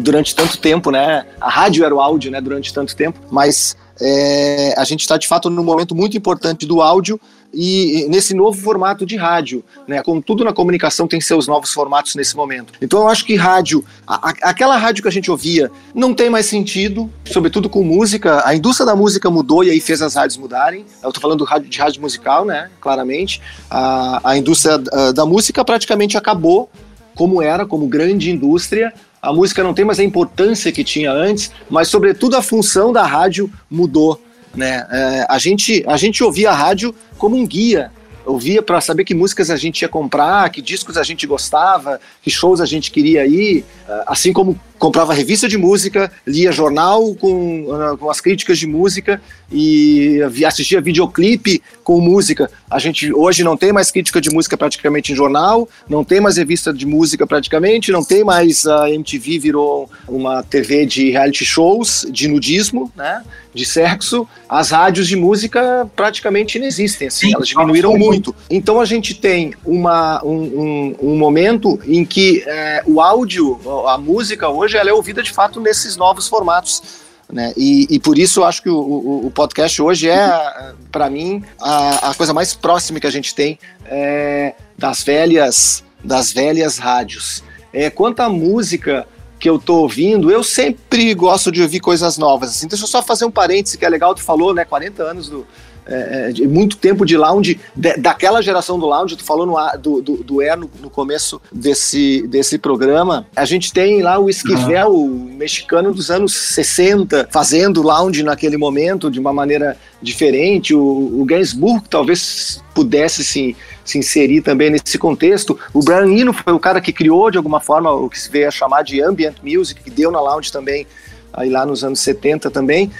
durante 0.00 0.34
tanto 0.34 0.56
tempo, 0.56 0.90
né? 0.90 1.26
A 1.40 1.50
rádio 1.50 1.84
era 1.84 1.94
o 1.94 2.00
áudio, 2.00 2.30
né? 2.30 2.40
Durante 2.40 2.72
tanto 2.72 2.96
tempo, 2.96 3.18
mas 3.30 3.76
é, 4.02 4.74
a 4.76 4.84
gente 4.84 5.00
está 5.00 5.16
de 5.16 5.28
fato 5.28 5.48
num 5.48 5.62
momento 5.62 5.94
muito 5.94 6.16
importante 6.16 6.66
do 6.66 6.82
áudio 6.82 7.20
e 7.54 8.06
nesse 8.08 8.34
novo 8.34 8.58
formato 8.58 9.04
de 9.04 9.16
rádio, 9.16 9.62
né? 9.86 10.02
Tudo 10.24 10.42
na 10.42 10.52
comunicação 10.52 11.06
tem 11.06 11.20
seus 11.20 11.46
novos 11.46 11.70
formatos 11.72 12.14
nesse 12.14 12.34
momento. 12.34 12.72
Então 12.80 13.00
eu 13.00 13.08
acho 13.08 13.24
que 13.24 13.36
rádio, 13.36 13.84
a, 14.06 14.30
aquela 14.42 14.76
rádio 14.76 15.02
que 15.02 15.08
a 15.08 15.12
gente 15.12 15.30
ouvia, 15.30 15.70
não 15.94 16.14
tem 16.14 16.30
mais 16.30 16.46
sentido, 16.46 17.10
sobretudo 17.26 17.68
com 17.68 17.84
música. 17.84 18.42
A 18.46 18.54
indústria 18.54 18.86
da 18.86 18.96
música 18.96 19.30
mudou 19.30 19.62
e 19.62 19.70
aí 19.70 19.80
fez 19.80 20.00
as 20.00 20.14
rádios 20.14 20.38
mudarem. 20.38 20.86
Eu 21.02 21.10
estou 21.10 21.20
falando 21.20 21.46
de 21.68 21.78
rádio 21.78 22.00
musical, 22.00 22.44
né? 22.44 22.70
Claramente. 22.80 23.40
A, 23.70 24.30
a 24.30 24.36
indústria 24.36 24.78
da, 24.78 25.12
da 25.12 25.26
música 25.26 25.64
praticamente 25.64 26.16
acabou 26.16 26.70
como 27.14 27.42
era, 27.42 27.66
como 27.66 27.86
grande 27.86 28.30
indústria. 28.30 28.92
A 29.22 29.32
música 29.32 29.62
não 29.62 29.72
tem 29.72 29.84
mais 29.84 30.00
a 30.00 30.02
importância 30.02 30.72
que 30.72 30.82
tinha 30.82 31.12
antes, 31.12 31.52
mas 31.70 31.86
sobretudo 31.86 32.34
a 32.36 32.42
função 32.42 32.92
da 32.92 33.06
rádio 33.06 33.48
mudou. 33.70 34.20
Né? 34.52 34.84
É, 34.90 35.26
a, 35.28 35.38
gente, 35.38 35.84
a 35.86 35.96
gente 35.96 36.24
ouvia 36.24 36.50
a 36.50 36.54
rádio 36.54 36.92
como 37.16 37.36
um 37.36 37.46
guia, 37.46 37.92
ouvia 38.26 38.60
para 38.60 38.80
saber 38.80 39.04
que 39.04 39.14
músicas 39.14 39.48
a 39.48 39.54
gente 39.54 39.82
ia 39.82 39.88
comprar, 39.88 40.50
que 40.50 40.60
discos 40.60 40.96
a 40.98 41.04
gente 41.04 41.24
gostava, 41.24 42.00
que 42.20 42.32
shows 42.32 42.60
a 42.60 42.66
gente 42.66 42.90
queria 42.90 43.24
ir, 43.24 43.64
é, 43.88 44.02
assim 44.08 44.32
como 44.32 44.58
comprava 44.82 45.14
revista 45.14 45.48
de 45.48 45.56
música, 45.56 46.10
lia 46.26 46.50
jornal 46.50 47.14
com, 47.14 47.66
uh, 47.66 47.96
com 47.96 48.10
as 48.10 48.20
críticas 48.20 48.58
de 48.58 48.66
música 48.66 49.22
e 49.48 50.18
assistia 50.44 50.80
videoclipe 50.80 51.62
com 51.84 52.00
música. 52.00 52.50
A 52.68 52.80
gente 52.80 53.12
hoje 53.12 53.44
não 53.44 53.56
tem 53.56 53.72
mais 53.72 53.92
crítica 53.92 54.20
de 54.20 54.28
música 54.28 54.56
praticamente 54.56 55.12
em 55.12 55.14
jornal, 55.14 55.68
não 55.88 56.02
tem 56.02 56.20
mais 56.20 56.36
revista 56.36 56.72
de 56.72 56.84
música 56.84 57.24
praticamente, 57.24 57.92
não 57.92 58.02
tem 58.02 58.24
mais 58.24 58.66
a 58.66 58.90
MTV 58.90 59.38
virou 59.38 59.88
uma 60.08 60.42
TV 60.42 60.84
de 60.84 61.10
reality 61.10 61.44
shows, 61.44 62.04
de 62.10 62.26
nudismo, 62.26 62.90
né? 62.96 63.22
De 63.54 63.66
sexo, 63.66 64.26
as 64.48 64.70
rádios 64.70 65.06
de 65.06 65.14
música 65.14 65.88
praticamente 65.94 66.58
inexistem, 66.58 67.08
assim, 67.08 67.28
Sim, 67.28 67.34
elas 67.34 67.48
diminuíram 67.48 67.96
muito. 67.96 68.34
Então 68.48 68.80
a 68.80 68.84
gente 68.84 69.14
tem 69.14 69.54
uma, 69.64 70.24
um, 70.24 70.30
um, 70.32 70.96
um 71.02 71.16
momento 71.16 71.78
em 71.86 72.04
que 72.04 72.42
é, 72.46 72.82
o 72.86 73.00
áudio, 73.00 73.60
a 73.86 73.98
música 73.98 74.48
hoje 74.48 74.72
hoje 74.72 74.76
ela 74.76 74.90
é 74.90 74.92
ouvida 74.92 75.22
de 75.22 75.30
fato 75.30 75.60
nesses 75.60 75.96
novos 75.96 76.28
formatos. 76.28 77.02
Né? 77.30 77.52
E, 77.56 77.86
e, 77.88 77.98
por 77.98 78.18
isso 78.18 78.40
eu 78.40 78.44
acho 78.44 78.62
que 78.62 78.68
o, 78.68 78.76
o, 78.76 79.26
o 79.26 79.30
podcast 79.30 79.80
hoje 79.80 80.08
é, 80.08 80.74
para 80.90 81.08
mim, 81.08 81.42
a, 81.60 82.10
a, 82.10 82.14
coisa 82.14 82.34
mais 82.34 82.54
próxima 82.54 83.00
que 83.00 83.06
a 83.06 83.10
gente 83.10 83.34
tem 83.34 83.58
é, 83.86 84.54
das 84.76 85.02
velhas 85.02 85.82
das 86.04 86.32
velhas 86.32 86.78
rádios. 86.78 87.44
É, 87.72 87.88
quanto 87.88 88.20
à 88.20 88.28
música 88.28 89.06
que 89.42 89.50
eu 89.50 89.58
tô 89.58 89.78
ouvindo, 89.78 90.30
eu 90.30 90.44
sempre 90.44 91.12
gosto 91.14 91.50
de 91.50 91.60
ouvir 91.60 91.80
coisas 91.80 92.16
novas. 92.16 92.50
Assim. 92.50 92.68
Deixa 92.68 92.84
eu 92.84 92.88
só 92.88 93.02
fazer 93.02 93.24
um 93.24 93.30
parêntese 93.30 93.76
que 93.76 93.84
é 93.84 93.88
legal, 93.88 94.14
tu 94.14 94.22
falou, 94.22 94.54
né? 94.54 94.64
40 94.64 95.02
anos 95.02 95.28
do, 95.28 95.44
é, 95.86 96.32
de 96.32 96.46
muito 96.46 96.76
tempo 96.76 97.04
de 97.04 97.16
lounge, 97.16 97.60
de, 97.74 97.96
daquela 97.96 98.40
geração 98.40 98.78
do 98.78 98.86
lounge, 98.86 99.16
tu 99.16 99.24
falou 99.24 99.46
no, 99.46 99.56
do, 99.78 100.02
do, 100.02 100.16
do 100.22 100.40
Air 100.40 100.56
no, 100.56 100.70
no, 100.80 100.90
começo 100.90 101.40
desse, 101.50 102.26
desse 102.28 102.58
programa, 102.58 103.26
a 103.34 103.44
gente 103.44 103.72
tem 103.72 104.02
lá 104.02 104.18
o 104.18 104.30
Esquivel, 104.30 104.90
uhum. 104.90 105.34
mexicano 105.36 105.92
dos 105.92 106.10
anos 106.10 106.32
60, 106.32 107.28
fazendo 107.30 107.82
lounge 107.82 108.22
naquele 108.22 108.56
momento 108.56 109.10
de 109.10 109.18
uma 109.18 109.32
maneira 109.32 109.76
diferente, 110.00 110.74
o, 110.74 111.20
o 111.20 111.24
Gainsbourg 111.24 111.84
talvez 111.88 112.62
pudesse 112.74 113.24
se, 113.24 113.56
se 113.84 113.98
inserir 113.98 114.40
também 114.42 114.70
nesse 114.70 114.98
contexto. 114.98 115.58
O 115.72 115.80
Brian 115.80 116.06
Eno 116.06 116.32
foi 116.32 116.52
o 116.52 116.58
cara 116.58 116.80
que 116.80 116.92
criou 116.92 117.30
de 117.30 117.36
alguma 117.36 117.60
forma 117.60 117.90
o 117.90 118.08
que 118.08 118.18
se 118.18 118.30
veio 118.30 118.48
a 118.48 118.50
chamar 118.50 118.82
de 118.82 119.00
ambient 119.02 119.36
music, 119.42 119.82
que 119.82 119.90
deu 119.90 120.10
na 120.10 120.20
lounge 120.20 120.50
também, 120.50 120.86
aí 121.32 121.50
lá 121.50 121.64
nos 121.66 121.84
anos 121.84 122.00
70 122.00 122.50
também. 122.50 122.90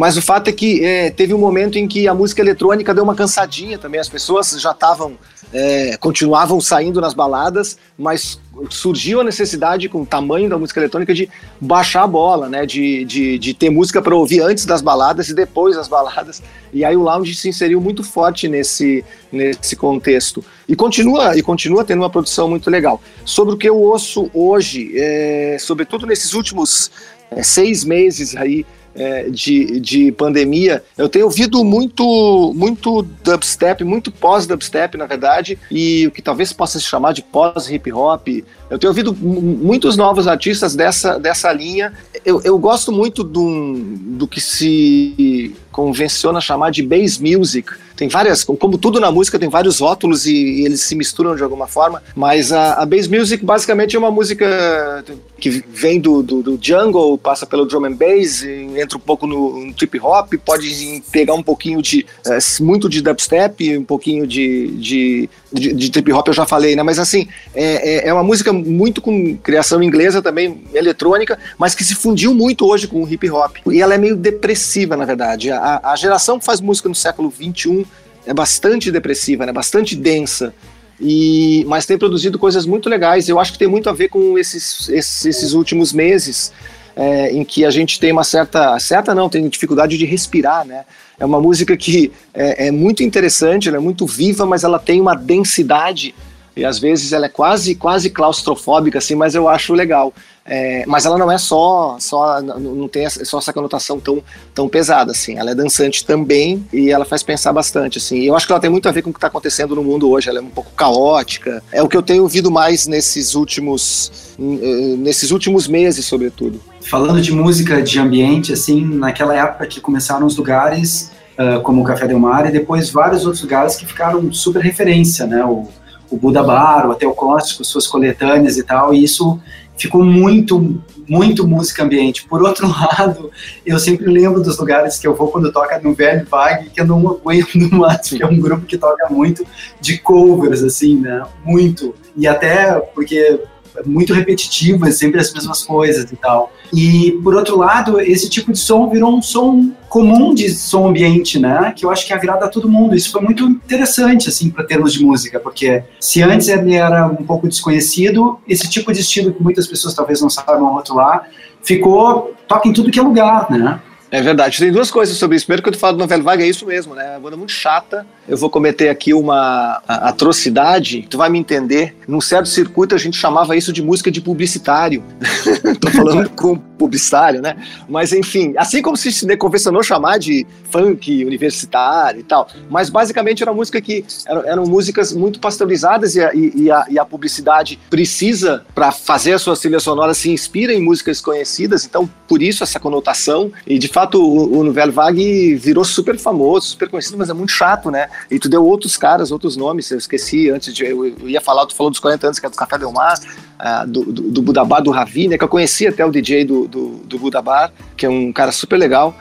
Mas 0.00 0.16
o 0.16 0.22
fato 0.22 0.48
é 0.48 0.52
que 0.52 0.82
é, 0.82 1.10
teve 1.10 1.34
um 1.34 1.38
momento 1.38 1.76
em 1.76 1.86
que 1.86 2.08
a 2.08 2.14
música 2.14 2.40
eletrônica 2.40 2.94
deu 2.94 3.04
uma 3.04 3.14
cansadinha 3.14 3.76
também. 3.76 4.00
As 4.00 4.08
pessoas 4.08 4.58
já 4.58 4.70
estavam, 4.70 5.12
é, 5.52 5.94
continuavam 5.98 6.58
saindo 6.58 7.02
nas 7.02 7.12
baladas, 7.12 7.76
mas 7.98 8.40
surgiu 8.70 9.20
a 9.20 9.24
necessidade, 9.24 9.90
com 9.90 10.00
o 10.00 10.06
tamanho 10.06 10.48
da 10.48 10.56
música 10.56 10.80
eletrônica, 10.80 11.12
de 11.12 11.28
baixar 11.60 12.04
a 12.04 12.06
bola, 12.06 12.48
né? 12.48 12.64
De, 12.64 13.04
de, 13.04 13.38
de 13.38 13.52
ter 13.52 13.68
música 13.68 14.00
para 14.00 14.16
ouvir 14.16 14.40
antes 14.40 14.64
das 14.64 14.80
baladas 14.80 15.28
e 15.28 15.34
depois 15.34 15.76
das 15.76 15.86
baladas. 15.86 16.42
E 16.72 16.82
aí 16.82 16.96
o 16.96 17.02
lounge 17.02 17.34
se 17.34 17.50
inseriu 17.50 17.78
muito 17.78 18.02
forte 18.02 18.48
nesse, 18.48 19.04
nesse 19.30 19.76
contexto. 19.76 20.42
E 20.66 20.74
continua, 20.74 21.36
e 21.36 21.42
continua 21.42 21.84
tendo 21.84 21.98
uma 21.98 22.08
produção 22.08 22.48
muito 22.48 22.70
legal. 22.70 23.02
Sobre 23.22 23.52
o 23.52 23.58
que 23.58 23.68
eu 23.68 23.76
ouço 23.76 24.30
hoje, 24.32 24.92
é, 24.94 25.58
sobretudo 25.60 26.06
nesses 26.06 26.32
últimos 26.32 26.90
é, 27.30 27.42
seis 27.42 27.84
meses 27.84 28.34
aí 28.34 28.64
é, 28.94 29.30
de, 29.30 29.80
de 29.80 30.12
pandemia, 30.12 30.82
eu 30.96 31.08
tenho 31.08 31.26
ouvido 31.26 31.64
muito, 31.64 32.52
muito 32.54 33.02
dubstep, 33.22 33.84
muito 33.84 34.10
pós-dubstep, 34.10 34.96
na 34.96 35.06
verdade, 35.06 35.58
e 35.70 36.06
o 36.06 36.10
que 36.10 36.22
talvez 36.22 36.52
possa 36.52 36.78
se 36.78 36.84
chamar 36.84 37.12
de 37.12 37.22
pós-hip 37.22 37.92
hop. 37.92 38.28
Eu 38.68 38.78
tenho 38.78 38.90
ouvido 38.90 39.12
muitos 39.14 39.96
novos 39.96 40.26
artistas 40.26 40.74
dessa, 40.74 41.18
dessa 41.18 41.52
linha. 41.52 41.92
Eu, 42.24 42.40
eu 42.42 42.58
gosto 42.58 42.92
muito 42.92 43.24
do, 43.24 43.76
do 44.18 44.28
que 44.28 44.40
se 44.40 45.56
convenciona 45.72 46.40
chamar 46.40 46.70
de 46.70 46.82
bass 46.82 47.18
music. 47.18 47.72
Tem 48.00 48.08
várias, 48.08 48.42
como 48.44 48.78
tudo 48.78 48.98
na 48.98 49.12
música, 49.12 49.38
tem 49.38 49.50
vários 49.50 49.78
rótulos 49.78 50.24
e, 50.24 50.32
e 50.32 50.64
eles 50.64 50.80
se 50.80 50.94
misturam 50.94 51.36
de 51.36 51.42
alguma 51.42 51.66
forma, 51.66 52.02
mas 52.16 52.50
a, 52.50 52.80
a 52.80 52.86
bass 52.86 53.06
music 53.06 53.44
basicamente 53.44 53.94
é 53.94 53.98
uma 53.98 54.10
música 54.10 55.04
que 55.38 55.62
vem 55.68 56.00
do, 56.00 56.22
do, 56.22 56.42
do 56.42 56.58
jungle, 56.58 57.18
passa 57.18 57.44
pelo 57.44 57.66
drum 57.66 57.84
and 57.84 57.96
bass, 57.96 58.42
entra 58.42 58.96
um 58.96 59.00
pouco 59.00 59.26
no, 59.26 59.66
no 59.66 59.74
trip 59.74 60.00
hop, 60.00 60.32
pode 60.42 61.02
pegar 61.12 61.34
um 61.34 61.42
pouquinho 61.42 61.82
de, 61.82 62.06
é, 62.26 62.38
muito 62.62 62.88
de 62.88 63.02
dubstep, 63.02 63.76
um 63.76 63.84
pouquinho 63.84 64.26
de, 64.26 64.68
de, 64.78 65.28
de, 65.52 65.74
de, 65.74 65.90
trip 65.90 66.10
hop, 66.10 66.28
eu 66.28 66.32
já 66.32 66.46
falei, 66.46 66.74
né? 66.74 66.82
Mas 66.82 66.98
assim, 66.98 67.28
é, 67.54 68.06
é, 68.06 68.08
é 68.08 68.14
uma 68.14 68.24
música 68.24 68.50
muito 68.50 69.02
com 69.02 69.36
criação 69.36 69.82
inglesa 69.82 70.22
também, 70.22 70.64
eletrônica, 70.72 71.38
mas 71.58 71.74
que 71.74 71.84
se 71.84 71.94
fundiu 71.94 72.32
muito 72.34 72.66
hoje 72.66 72.86
com 72.86 73.02
o 73.02 73.08
hip 73.08 73.30
hop. 73.30 73.56
E 73.66 73.82
ela 73.82 73.94
é 73.94 73.98
meio 73.98 74.16
depressiva, 74.16 74.96
na 74.96 75.04
verdade. 75.04 75.50
A, 75.50 75.80
a 75.84 75.96
geração 75.96 76.38
que 76.38 76.46
faz 76.46 76.62
música 76.62 76.88
no 76.88 76.94
século 76.94 77.30
XXI 77.30 77.89
é 78.30 78.34
bastante 78.34 78.92
depressiva, 78.92 79.44
né? 79.44 79.52
Bastante 79.52 79.96
densa. 79.96 80.54
E, 81.00 81.64
mas 81.66 81.84
tem 81.84 81.98
produzido 81.98 82.38
coisas 82.38 82.64
muito 82.64 82.88
legais. 82.88 83.28
Eu 83.28 83.40
acho 83.40 83.52
que 83.52 83.58
tem 83.58 83.66
muito 83.66 83.90
a 83.90 83.92
ver 83.92 84.08
com 84.08 84.38
esses, 84.38 84.88
esses, 84.88 85.24
esses 85.24 85.52
últimos 85.52 85.92
meses 85.92 86.52
é, 86.94 87.32
em 87.32 87.42
que 87.42 87.64
a 87.64 87.70
gente 87.70 87.98
tem 87.98 88.12
uma 88.12 88.22
certa, 88.22 88.78
certa 88.78 89.16
não, 89.16 89.28
tem 89.28 89.48
dificuldade 89.48 89.98
de 89.98 90.04
respirar, 90.04 90.64
né? 90.64 90.84
É 91.18 91.24
uma 91.24 91.40
música 91.40 91.76
que 91.76 92.12
é, 92.32 92.68
é 92.68 92.70
muito 92.70 93.02
interessante, 93.02 93.66
ela 93.66 93.78
é 93.78 93.80
muito 93.80 94.06
viva, 94.06 94.46
mas 94.46 94.62
ela 94.62 94.78
tem 94.78 95.00
uma 95.00 95.16
densidade 95.16 96.14
e 96.60 96.64
às 96.64 96.78
vezes 96.78 97.12
ela 97.12 97.26
é 97.26 97.28
quase 97.28 97.74
quase 97.74 98.10
claustrofóbica 98.10 98.98
assim, 98.98 99.14
mas 99.14 99.34
eu 99.34 99.48
acho 99.48 99.72
legal. 99.72 100.12
É, 100.44 100.84
mas 100.86 101.06
ela 101.06 101.16
não 101.16 101.30
é 101.30 101.38
só, 101.38 101.96
só 102.00 102.42
não 102.42 102.88
tem 102.88 103.08
só 103.08 103.38
essa 103.38 103.52
conotação 103.52 104.00
tão, 104.00 104.22
tão 104.52 104.68
pesada, 104.68 105.12
assim. 105.12 105.38
Ela 105.38 105.52
é 105.52 105.54
dançante 105.54 106.04
também 106.04 106.66
e 106.72 106.90
ela 106.90 107.04
faz 107.04 107.22
pensar 107.22 107.52
bastante, 107.52 107.98
assim. 107.98 108.18
E 108.18 108.26
eu 108.26 108.34
acho 108.34 108.46
que 108.46 108.52
ela 108.52 108.60
tem 108.60 108.70
muito 108.70 108.88
a 108.88 108.92
ver 108.92 109.02
com 109.02 109.10
o 109.10 109.12
que 109.12 109.18
está 109.18 109.28
acontecendo 109.28 109.76
no 109.76 109.84
mundo 109.84 110.10
hoje. 110.10 110.28
Ela 110.28 110.40
é 110.40 110.42
um 110.42 110.50
pouco 110.50 110.72
caótica. 110.72 111.62
É 111.70 111.82
o 111.82 111.88
que 111.88 111.96
eu 111.96 112.02
tenho 112.02 112.24
ouvido 112.24 112.50
mais 112.50 112.86
nesses 112.88 113.34
últimos, 113.34 114.34
eh, 114.40 114.96
nesses 114.98 115.30
últimos 115.30 115.68
meses, 115.68 116.04
sobretudo. 116.06 116.60
Falando 116.80 117.20
de 117.20 117.32
música 117.32 117.80
de 117.80 118.00
ambiente, 118.00 118.52
assim, 118.52 118.84
naquela 118.84 119.36
época 119.36 119.66
que 119.66 119.80
começaram 119.80 120.26
os 120.26 120.36
lugares 120.36 121.12
uh, 121.38 121.60
como 121.60 121.82
o 121.82 121.84
Café 121.84 122.08
Del 122.08 122.18
Mar 122.18 122.48
e 122.48 122.52
depois 122.52 122.90
vários 122.90 123.24
outros 123.24 123.42
lugares 123.42 123.76
que 123.76 123.86
ficaram 123.86 124.32
super 124.32 124.60
referência, 124.60 125.26
né? 125.26 125.44
O, 125.44 125.68
o 126.10 126.16
Buda 126.16 126.42
Bar, 126.42 126.86
o 126.86 126.90
Hotel 126.90 127.12
Costa, 127.12 127.56
com 127.56 127.64
suas 127.64 127.86
coletâneas 127.86 128.56
e 128.56 128.62
tal, 128.62 128.92
e 128.92 129.04
isso 129.04 129.40
ficou 129.76 130.04
muito, 130.04 130.82
muito 131.08 131.46
música 131.46 131.82
ambiente. 131.82 132.26
Por 132.26 132.42
outro 132.42 132.68
lado, 132.68 133.30
eu 133.64 133.78
sempre 133.78 134.06
lembro 134.06 134.42
dos 134.42 134.58
lugares 134.58 134.98
que 134.98 135.06
eu 135.06 135.14
vou 135.14 135.28
quando 135.28 135.50
toca 135.50 135.78
no 135.78 135.94
Velho 135.94 136.26
Vague, 136.28 136.70
que 136.70 136.80
eu 136.80 136.86
não 136.86 137.08
aguento 137.08 137.56
mais, 137.72 138.08
que 138.08 138.22
é 138.22 138.26
um 138.26 138.38
grupo 138.38 138.66
que 138.66 138.76
toca 138.76 139.08
muito 139.08 139.46
de 139.80 139.98
covers, 139.98 140.62
assim, 140.62 141.00
né? 141.00 141.22
Muito. 141.44 141.94
E 142.16 142.26
até 142.26 142.74
porque 142.94 143.40
muito 143.84 144.12
repetitivo, 144.12 144.86
é 144.86 144.90
sempre 144.90 145.20
as 145.20 145.32
mesmas 145.32 145.62
coisas 145.62 146.10
e 146.10 146.16
tal. 146.16 146.52
E, 146.72 147.12
por 147.22 147.34
outro 147.34 147.58
lado, 147.58 148.00
esse 148.00 148.28
tipo 148.28 148.52
de 148.52 148.58
som 148.58 148.88
virou 148.88 149.16
um 149.16 149.22
som 149.22 149.72
comum 149.88 150.32
de 150.34 150.48
som 150.50 150.88
ambiente, 150.88 151.38
né? 151.38 151.72
Que 151.76 151.84
eu 151.84 151.90
acho 151.90 152.06
que 152.06 152.12
agrada 152.12 152.44
a 152.44 152.48
todo 152.48 152.68
mundo. 152.68 152.94
Isso 152.94 153.10
foi 153.10 153.20
muito 153.20 153.44
interessante, 153.44 154.28
assim, 154.28 154.50
para 154.50 154.64
termos 154.64 154.92
de 154.92 155.04
música, 155.04 155.40
porque 155.40 155.82
se 155.98 156.22
antes 156.22 156.48
ele 156.48 156.74
era 156.74 157.06
um 157.06 157.24
pouco 157.24 157.48
desconhecido, 157.48 158.38
esse 158.46 158.68
tipo 158.68 158.92
de 158.92 159.00
estilo 159.00 159.32
que 159.32 159.42
muitas 159.42 159.66
pessoas 159.66 159.94
talvez 159.94 160.20
não 160.20 160.30
saibam 160.30 160.72
rotular, 160.72 161.28
ficou, 161.62 162.34
toca 162.46 162.68
em 162.68 162.72
tudo 162.72 162.90
que 162.90 162.98
é 162.98 163.02
lugar, 163.02 163.50
né? 163.50 163.80
É 164.10 164.20
verdade. 164.20 164.58
Tem 164.58 164.72
duas 164.72 164.90
coisas 164.90 165.16
sobre 165.16 165.36
isso. 165.36 165.46
Primeiro 165.46 165.62
que 165.62 165.68
eu 165.68 165.72
tô 165.72 165.78
falando 165.78 165.98
do 165.98 166.06
Velho 166.06 166.22
Vaga, 166.24 166.42
é 166.42 166.48
isso 166.48 166.66
mesmo, 166.66 166.94
né? 166.94 167.06
É 167.06 167.10
uma 167.12 167.20
banda 167.20 167.36
muito 167.36 167.52
chata. 167.52 168.04
Eu 168.30 168.36
vou 168.36 168.48
cometer 168.48 168.88
aqui 168.88 169.12
uma 169.12 169.82
atrocidade, 169.88 171.04
tu 171.10 171.18
vai 171.18 171.28
me 171.28 171.36
entender. 171.36 171.96
Num 172.06 172.20
certo 172.20 172.48
circuito 172.48 172.94
a 172.94 172.98
gente 172.98 173.16
chamava 173.16 173.56
isso 173.56 173.72
de 173.72 173.82
música 173.82 174.08
de 174.08 174.20
publicitário. 174.20 175.02
tô 175.80 175.90
falando 175.90 176.30
com 176.30 176.56
publicitário, 176.56 177.42
né? 177.42 177.56
Mas 177.88 178.12
enfim, 178.12 178.54
assim 178.56 178.80
como 178.80 178.96
se 178.96 179.10
se 179.12 179.36
convencionou 179.36 179.82
chamar 179.82 180.18
de 180.18 180.46
funk 180.70 181.24
universitário 181.24 182.20
e 182.20 182.22
tal. 182.22 182.48
Mas 182.70 182.88
basicamente 182.88 183.42
era 183.42 183.52
música 183.52 183.80
que 183.80 184.04
eram, 184.26 184.46
eram 184.46 184.64
músicas 184.64 185.12
muito 185.12 185.40
pasteurizadas 185.40 186.14
e 186.14 186.22
a, 186.22 186.30
e 186.32 186.70
a, 186.70 186.86
e 186.88 186.98
a 186.98 187.04
publicidade 187.04 187.78
precisa, 187.90 188.64
para 188.74 188.92
fazer 188.92 189.32
a 189.32 189.38
sua 189.38 189.56
trilha 189.56 189.80
sonora, 189.80 190.14
se 190.14 190.30
inspira 190.30 190.72
em 190.72 190.80
músicas 190.80 191.20
conhecidas. 191.20 191.84
Então, 191.84 192.08
por 192.28 192.40
isso 192.40 192.62
essa 192.62 192.78
conotação. 192.78 193.52
E 193.66 193.78
de 193.78 193.88
fato, 193.88 194.22
o, 194.22 194.60
o 194.60 194.64
Nouvelle 194.64 194.92
Vague 194.92 195.56
virou 195.56 195.84
super 195.84 196.16
famoso, 196.16 196.68
super 196.68 196.88
conhecido, 196.88 197.18
mas 197.18 197.28
é 197.28 197.34
muito 197.34 197.50
chato, 197.50 197.90
né? 197.90 198.08
E 198.30 198.38
tu 198.38 198.48
deu 198.48 198.64
outros 198.64 198.96
caras, 198.96 199.30
outros 199.30 199.56
nomes, 199.56 199.90
eu 199.90 199.98
esqueci 199.98 200.50
antes 200.50 200.74
de. 200.74 200.84
Eu, 200.84 201.28
ia 201.28 201.40
falar, 201.40 201.66
tu 201.66 201.74
falou 201.74 201.90
dos 201.90 202.00
40 202.00 202.26
anos, 202.26 202.38
que 202.38 202.46
é 202.46 202.50
do 202.50 202.56
Café 202.56 202.78
Del 202.78 202.92
Mar, 202.92 203.18
uh, 203.18 203.86
do, 203.86 204.04
do, 204.04 204.22
do 204.30 204.42
Budabá, 204.42 204.80
do 204.80 204.90
Ravi, 204.90 205.28
né? 205.28 205.38
Que 205.38 205.44
eu 205.44 205.48
conheci 205.48 205.86
até 205.86 206.04
o 206.04 206.10
DJ 206.10 206.44
do, 206.44 206.66
do, 206.66 206.88
do 207.04 207.18
Budabar, 207.18 207.72
que 207.96 208.06
é 208.06 208.08
um 208.08 208.32
cara 208.32 208.52
super 208.52 208.76
legal 208.76 209.14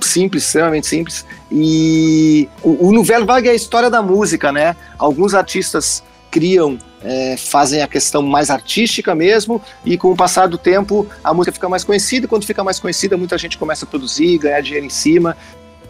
simples, 0.00 0.44
extremamente 0.44 0.86
simples. 0.86 1.24
E 1.50 2.48
o, 2.62 2.88
o 2.88 2.92
Nouvelle 2.92 3.24
Vague 3.24 3.48
é 3.48 3.52
a 3.52 3.54
história 3.54 3.90
da 3.90 4.02
música, 4.02 4.52
né? 4.52 4.76
Alguns 4.98 5.34
artistas 5.34 6.02
criam, 6.30 6.78
é, 7.02 7.36
fazem 7.36 7.82
a 7.82 7.88
questão 7.88 8.22
mais 8.22 8.50
artística 8.50 9.14
mesmo, 9.14 9.60
e 9.84 9.96
com 9.96 10.12
o 10.12 10.16
passar 10.16 10.48
do 10.48 10.58
tempo 10.58 11.06
a 11.22 11.32
música 11.32 11.52
fica 11.52 11.68
mais 11.68 11.84
conhecida. 11.84 12.28
Quando 12.28 12.44
fica 12.44 12.62
mais 12.64 12.78
conhecida, 12.78 13.16
muita 13.16 13.38
gente 13.38 13.56
começa 13.58 13.84
a 13.84 13.88
produzir, 13.88 14.38
ganhar 14.38 14.60
dinheiro 14.60 14.86
em 14.86 14.90
cima. 14.90 15.36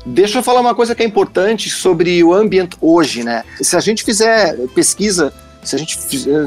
Deixa 0.07 0.39
eu 0.39 0.43
falar 0.43 0.61
uma 0.61 0.75
coisa 0.75 0.95
que 0.95 1.03
é 1.03 1.07
importante 1.07 1.69
sobre 1.69 2.23
o 2.23 2.33
ambiente 2.33 2.77
hoje, 2.81 3.25
né? 3.25 3.43
Se 3.61 3.77
a 3.77 3.81
gente 3.81 4.05
fizer 4.05 4.57
pesquisa, 4.69 5.33
se 5.65 5.75
a 5.75 5.79
gente 5.79 5.99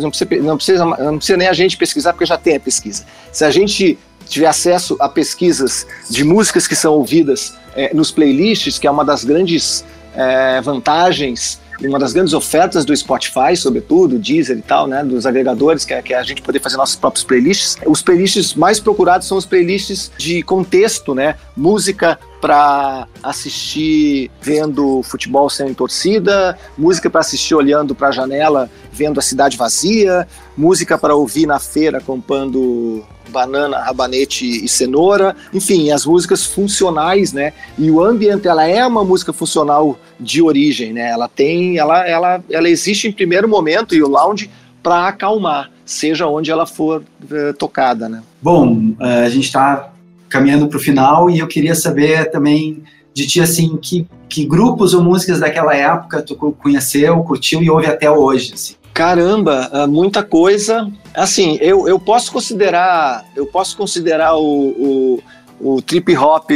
não 0.01 0.10
precisa, 0.10 0.42
não 0.42 0.56
precisa, 0.56 0.86
não 0.86 1.18
precisa 1.18 1.38
nem 1.38 1.48
a 1.48 1.54
gente 1.54 1.75
pesquisar 1.75 2.13
porque 2.13 2.25
já 2.25 2.38
tem 2.38 2.56
a 2.56 2.60
pesquisa. 2.60 3.06
Se 3.34 3.44
a 3.44 3.51
gente 3.51 4.00
tiver 4.30 4.48
acesso 4.48 4.96
a 5.00 5.10
pesquisas 5.10 5.86
de 6.10 6.24
músicas 6.24 6.68
que 6.68 6.75
são 6.75 6.94
ouvidas 6.94 7.54
é, 7.75 7.94
nos 7.94 8.12
playlists, 8.12 8.80
que 8.80 8.88
é 8.88 8.92
uma 8.92 9.04
das 9.04 9.25
grandes 9.25 9.84
é, 10.16 10.62
vantagens 10.62 11.60
uma 11.88 11.98
das 11.98 12.12
grandes 12.12 12.34
ofertas 12.34 12.84
do 12.84 12.96
Spotify, 12.96 13.56
sobretudo, 13.56 14.20
Deezer 14.20 14.58
e 14.58 14.62
tal, 14.62 14.88
né, 14.88 15.04
dos 15.04 15.25
agregadores, 15.25 15.86
que 15.86 15.94
é, 15.94 16.01
que 16.01 16.13
é 16.13 16.18
a 16.18 16.24
gente 16.24 16.42
poder 16.42 16.60
fazer 16.60 16.75
nossos 16.75 16.96
próprios 16.96 17.24
playlists. 17.24 17.78
Os 17.86 18.01
playlists 18.01 18.54
mais 18.54 18.80
procurados 18.80 19.28
são 19.28 19.38
os 19.38 19.46
playlists 19.46 20.12
de 20.18 20.44
contexto, 20.44 21.16
né, 21.16 21.36
música 21.56 22.20
para 22.41 23.08
assistir 23.22 24.31
vendo 24.41 25.01
futebol 25.03 25.50
sem 25.50 25.74
torcida, 25.74 26.58
música 26.77 27.10
para 27.10 27.22
assistir 27.22 27.55
olhando 27.55 27.93
para 27.93 28.10
a 28.10 28.12
janela 28.12 28.69
vendo 28.91 29.19
a 29.19 29.24
cidade 29.24 29.58
vazia, 29.58 30.27
música 30.58 30.98
para 30.98 31.15
ouvir 31.15 31.46
na 31.46 31.60
feira 31.60 32.01
comprando 32.01 33.03
banana, 33.29 33.79
rabanete 33.79 34.46
e 34.46 34.67
cenoura, 34.67 35.36
enfim, 35.53 35.91
as 35.91 36.05
músicas 36.05 36.46
funcionais, 36.46 37.31
né? 37.31 37.53
E 37.77 37.89
o 37.89 38.03
ambiente, 38.03 38.48
ela 38.48 38.67
é 38.67 38.86
uma 38.86 39.03
música 39.03 39.31
funcional 39.31 39.98
de 40.19 40.41
origem, 40.41 40.91
né? 40.91 41.10
Ela 41.10 41.27
tem, 41.27 41.77
ela, 41.77 42.08
ela, 42.08 42.43
ela 42.50 42.69
existe 42.69 43.08
em 43.08 43.12
primeiro 43.12 43.48
momento 43.48 43.96
e 43.96 44.03
o 44.03 44.10
lounge 44.10 44.50
para 44.81 45.08
acalmar, 45.08 45.72
seja 45.86 46.27
onde 46.27 46.51
ela 46.51 46.65
for 46.65 47.03
uh, 47.24 47.53
tocada, 47.58 48.10
né? 48.10 48.24
Bom, 48.41 48.74
uh, 49.00 49.25
a 49.25 49.29
gente 49.29 49.46
está 49.46 49.91
caminhando 50.30 50.68
para 50.68 50.78
o 50.78 50.82
final 50.82 51.30
e 51.30 51.40
eu 51.40 51.48
queria 51.48 51.76
saber 51.76 52.30
também 52.30 52.84
de 53.14 53.28
ti, 53.28 53.42
assim, 53.42 53.76
que, 53.78 54.08
que 54.30 54.46
grupos 54.46 54.94
ou 54.94 55.04
músicas 55.04 55.40
daquela 55.40 55.76
época 55.76 56.22
tu 56.22 56.36
conheceu, 56.36 57.22
curtiu 57.24 57.62
e 57.62 57.70
ouve 57.70 57.88
até 57.88 58.10
hoje, 58.10 58.54
assim? 58.54 58.76
Caramba, 58.94 59.70
ah, 59.72 59.88
muita 59.88 60.24
coisa. 60.24 60.92
Assim, 61.14 61.58
eu, 61.62 61.88
eu 61.88 62.00
posso 62.00 62.32
considerar, 62.32 63.26
eu 63.36 63.46
posso 63.46 63.78
considerar 63.78 64.36
o, 64.36 64.44
o, 64.44 65.20
o 65.60 65.82
trip 65.82 66.16
hop 66.16 66.50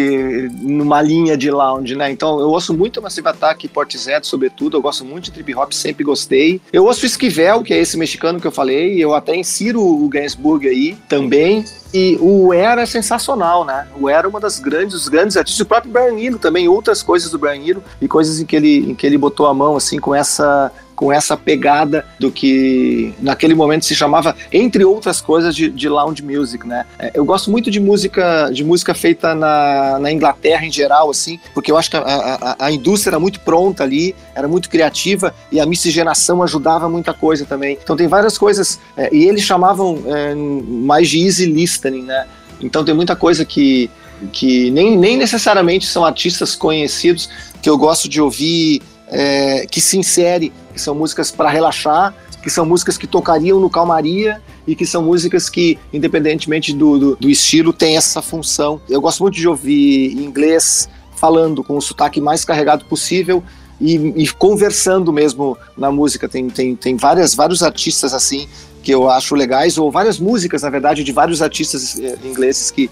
numa 0.62 1.01
linha 1.01 1.38
de 1.38 1.51
lounge, 1.51 1.95
né? 1.95 2.12
Então 2.12 2.39
eu 2.39 2.50
ouço 2.50 2.74
muito 2.74 3.01
Massive 3.01 3.27
Attack 3.27 3.65
e 3.65 3.69
Portishead, 3.69 4.25
sobretudo. 4.25 4.77
Eu 4.77 4.81
gosto 4.81 5.03
muito 5.03 5.25
de 5.25 5.31
trip 5.31 5.53
hop, 5.55 5.72
sempre 5.72 6.03
gostei. 6.03 6.62
Eu 6.72 6.86
ouço 6.86 7.05
Esquivel, 7.05 7.63
que 7.63 7.74
é 7.74 7.79
esse 7.79 7.98
mexicano 7.98 8.39
que 8.39 8.48
eu 8.48 8.51
falei. 8.51 9.03
Eu 9.03 9.13
até 9.13 9.36
insiro 9.36 9.81
o 9.81 10.07
Gainsbourg 10.07 10.67
aí 10.67 10.98
também. 11.07 11.65
E 11.93 12.17
o 12.19 12.51
Era 12.51 12.81
é 12.81 12.86
sensacional, 12.88 13.63
né? 13.63 13.88
O 14.00 14.10
Era 14.10 14.25
é 14.25 14.29
uma 14.29 14.39
das 14.39 14.60
grandes, 14.60 14.95
os 14.95 15.07
grandes 15.07 15.38
artistas, 15.38 15.63
o 15.63 15.65
próprio 15.65 15.93
Brian 15.93 16.19
Eno 16.19 16.39
também, 16.39 16.67
outras 16.67 17.03
coisas 17.03 17.29
do 17.29 17.38
Brian 17.38 17.62
Eno 17.63 17.83
e 18.01 18.07
coisas 18.07 18.39
em 18.39 18.45
que 18.45 18.55
ele, 18.55 18.91
em 18.91 18.95
que 18.95 19.05
ele 19.05 19.17
botou 19.17 19.45
a 19.45 19.53
mão 19.53 19.75
assim 19.75 20.00
com 20.00 20.15
essa 20.15 20.72
com 20.95 21.12
essa 21.12 21.35
pegada 21.35 22.05
do 22.19 22.31
que 22.31 23.13
naquele 23.19 23.55
momento 23.55 23.85
se 23.85 23.95
chamava, 23.95 24.35
entre 24.51 24.83
outras 24.85 25.21
coisas, 25.21 25.55
de, 25.55 25.69
de 25.69 25.89
lounge 25.89 26.23
music, 26.23 26.67
né? 26.67 26.85
É, 27.00 27.12
eu 27.13 27.25
gosto 27.25 27.51
muito 27.51 27.69
de 27.69 27.79
música 27.79 28.50
de 28.51 28.63
música 28.63 28.93
feita 28.93 29.33
na, 29.33 30.00
na 30.00 30.12
Inglaterra 30.12 30.65
em 30.65 30.71
geral, 30.71 31.09
assim, 31.09 31.39
porque 31.53 31.71
eu 31.71 31.77
acho 31.77 31.89
que 31.89 31.97
a, 31.97 32.01
a, 32.01 32.65
a 32.67 32.71
indústria 32.71 33.12
era 33.12 33.19
muito 33.19 33.39
pronta 33.39 33.83
ali, 33.83 34.15
era 34.35 34.47
muito 34.47 34.69
criativa 34.69 35.33
e 35.51 35.59
a 35.59 35.65
miscigenação 35.65 36.41
ajudava 36.43 36.89
muita 36.89 37.13
coisa 37.13 37.45
também. 37.45 37.77
Então 37.81 37.95
tem 37.95 38.07
várias 38.07 38.38
coisas, 38.38 38.79
é, 38.95 39.13
e 39.13 39.25
eles 39.25 39.43
chamavam 39.43 40.01
é, 40.05 40.35
mais 40.35 41.09
de 41.09 41.25
easy 41.25 41.45
listening, 41.45 42.03
né? 42.03 42.25
Então 42.62 42.85
tem 42.85 42.93
muita 42.93 43.15
coisa 43.15 43.43
que, 43.43 43.89
que 44.31 44.71
nem, 44.71 44.97
nem 44.97 45.17
necessariamente 45.17 45.85
são 45.85 46.05
artistas 46.05 46.55
conhecidos 46.55 47.29
que 47.62 47.69
eu 47.69 47.77
gosto 47.77 48.07
de 48.07 48.21
ouvir 48.21 48.81
é, 49.13 49.67
que 49.67 49.79
se 49.79 49.98
insere, 49.98 50.51
que 50.74 50.82
são 50.82 50.96
músicas 50.96 51.32
para 51.32 51.50
relaxar, 51.50 52.13
que 52.41 52.50
são 52.50 52.65
músicas 52.65 52.98
que 52.98 53.08
tocariam 53.08 53.60
no 53.60 53.70
calmaria 53.70 54.41
e 54.67 54.75
que 54.75 54.86
são 54.86 55.03
músicas 55.03 55.50
que, 55.50 55.77
independentemente 55.93 56.74
do, 56.74 57.00
do, 57.00 57.15
do 57.15 57.29
estilo, 57.29 57.72
tem 57.72 57.96
essa 57.96 58.22
função. 58.22 58.82
Eu 58.89 59.00
gosto 59.00 59.22
muito 59.22 59.36
de 59.36 59.48
ouvir 59.48 60.13
inglês 60.13 60.89
falando 61.15 61.63
com 61.63 61.77
o 61.77 61.82
sotaque 61.82 62.20
mais 62.20 62.43
carregado 62.43 62.84
possível 62.86 63.41
e, 63.79 63.96
e, 64.24 64.27
conversando 64.29 65.13
mesmo 65.13 65.58
na 65.77 65.91
música. 65.91 66.27
Tem, 66.27 66.50
tem, 66.50 66.75
tem 66.75 66.98
várias, 66.98 67.34
vários 67.34 67.62
artistas 67.63 68.13
assim 68.13 68.48
que 68.82 68.93
eu 68.93 69.10
acho 69.10 69.34
legais, 69.34 69.77
ou 69.77 69.89
várias 69.89 70.20
músicas, 70.20 70.63
na 70.63 70.70
verdade, 70.70 71.05
de 71.05 71.12
vários 71.13 71.41
artistas 71.41 71.98
eh, 71.98 72.17
ingleses 72.25 72.70
que, 72.70 72.91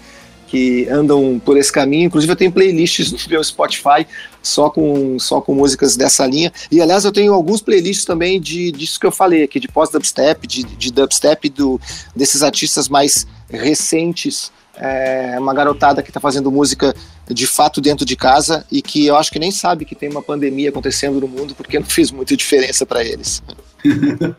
que 0.52 0.86
andam 0.90 1.40
por 1.42 1.56
esse 1.56 1.72
caminho. 1.72 2.04
Inclusive, 2.04 2.30
eu 2.30 2.36
tenho 2.36 2.52
playlists 2.52 3.10
no 3.10 3.18
meu 3.26 3.42
Spotify 3.42 4.06
só 4.42 4.68
com, 4.68 5.18
só 5.18 5.40
com 5.40 5.54
músicas 5.54 5.96
dessa 5.96 6.26
linha. 6.26 6.52
E, 6.70 6.78
aliás, 6.78 7.06
eu 7.06 7.10
tenho 7.10 7.32
alguns 7.32 7.62
playlists 7.62 8.04
também 8.04 8.38
de, 8.38 8.70
disso 8.70 9.00
que 9.00 9.06
eu 9.06 9.10
falei 9.10 9.44
aqui, 9.44 9.58
de 9.58 9.66
pós-dubstep, 9.66 10.46
de, 10.46 10.62
de 10.64 10.92
dubstep 10.92 11.48
do, 11.48 11.80
desses 12.14 12.42
artistas 12.42 12.86
mais 12.86 13.26
recentes. 13.48 14.52
É, 14.76 15.36
uma 15.38 15.54
garotada 15.54 16.02
que 16.02 16.10
está 16.10 16.20
fazendo 16.20 16.50
música 16.50 16.94
de 17.28 17.46
fato 17.46 17.80
dentro 17.80 18.04
de 18.04 18.16
casa 18.16 18.66
e 18.70 18.82
que 18.82 19.06
eu 19.06 19.16
acho 19.16 19.30
que 19.30 19.38
nem 19.38 19.50
sabe 19.50 19.84
que 19.84 19.94
tem 19.94 20.08
uma 20.10 20.22
pandemia 20.22 20.70
acontecendo 20.70 21.20
no 21.20 21.28
mundo 21.28 21.54
porque 21.54 21.78
não 21.78 21.86
fez 21.86 22.10
muita 22.10 22.36
diferença 22.36 22.84
para 22.84 23.02
eles. 23.04 23.42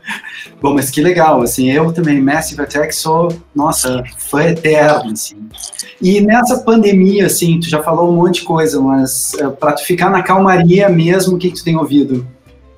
Bom, 0.64 0.74
mas 0.74 0.90
que 0.90 1.02
legal, 1.02 1.42
assim, 1.42 1.70
eu 1.70 1.92
também, 1.92 2.22
Massive 2.22 2.62
Attack, 2.62 2.96
sou, 2.96 3.28
nossa, 3.54 4.02
fã 4.18 4.46
eterno, 4.46 5.12
assim. 5.12 5.36
E 6.02 6.22
nessa 6.22 6.60
pandemia, 6.60 7.26
assim, 7.26 7.60
tu 7.60 7.68
já 7.68 7.84
falou 7.84 8.10
um 8.10 8.16
monte 8.16 8.36
de 8.40 8.46
coisa, 8.46 8.80
mas 8.80 9.34
uh, 9.34 9.52
para 9.52 9.74
tu 9.74 9.84
ficar 9.84 10.10
na 10.10 10.24
calmaria 10.24 10.88
mesmo, 10.88 11.36
o 11.36 11.38
que, 11.38 11.52
que 11.52 11.58
tu 11.58 11.66
tem 11.66 11.76
ouvido? 11.76 12.26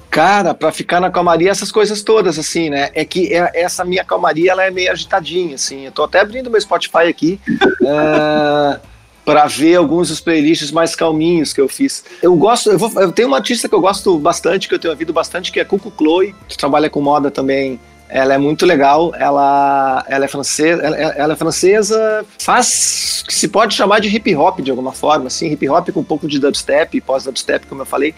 Cara, 0.09 0.55
para 0.55 0.71
ficar 0.71 0.99
na 0.99 1.11
calmaria, 1.11 1.51
essas 1.51 1.71
coisas 1.71 2.01
todas, 2.01 2.39
assim, 2.39 2.71
né? 2.71 2.89
É 2.95 3.05
que 3.05 3.31
é, 3.31 3.51
essa 3.53 3.85
minha 3.85 4.03
calmaria, 4.03 4.51
ela 4.51 4.63
é 4.63 4.71
meio 4.71 4.91
agitadinha, 4.91 5.53
assim. 5.53 5.85
Eu 5.85 5.91
tô 5.91 6.05
até 6.05 6.21
abrindo 6.21 6.49
meu 6.49 6.59
Spotify 6.59 7.07
aqui. 7.07 7.39
uh... 7.81 8.79
para 9.25 9.47
ver 9.47 9.75
alguns 9.75 10.09
dos 10.09 10.21
playlists 10.21 10.71
mais 10.71 10.95
calminhos 10.95 11.51
que 11.51 11.59
eu 11.59 11.67
fiz. 11.67 12.05
Eu 12.21 12.35
gosto, 12.35 12.69
eu, 12.71 12.77
vou, 12.77 12.91
eu 13.01 13.11
tenho 13.11 13.27
uma 13.27 13.37
artista 13.37 13.67
que 13.67 13.73
eu 13.73 13.81
gosto 13.81 14.17
bastante, 14.19 14.69
que 14.69 14.75
eu 14.75 14.79
tenho 14.79 14.93
ouvido 14.93 15.11
bastante, 15.11 15.51
que 15.51 15.59
é 15.59 15.65
Cuco 15.65 15.91
Chloe, 15.97 16.35
que 16.47 16.55
trabalha 16.55 16.89
com 16.89 17.01
moda 17.01 17.31
também 17.31 17.79
ela 18.07 18.33
é 18.33 18.37
muito 18.37 18.65
legal, 18.65 19.13
ela, 19.17 20.05
ela 20.07 20.25
é 20.25 20.27
francesa, 20.27 20.81
ela, 20.81 20.95
ela, 20.95 21.33
é 21.33 21.35
francesa, 21.35 22.25
faz 22.39 23.23
que 23.25 23.33
se 23.33 23.47
pode 23.47 23.73
chamar 23.73 23.99
de 23.99 24.07
hip 24.07 24.35
hop 24.35 24.59
de 24.59 24.69
alguma 24.69 24.91
forma, 24.91 25.27
assim, 25.27 25.47
hip 25.51 25.67
hop 25.67 25.89
com 25.89 26.01
um 26.01 26.03
pouco 26.03 26.27
de 26.27 26.39
dubstep, 26.39 27.01
pós-dubstep, 27.01 27.65
como 27.65 27.81
eu 27.81 27.85
falei, 27.85 28.13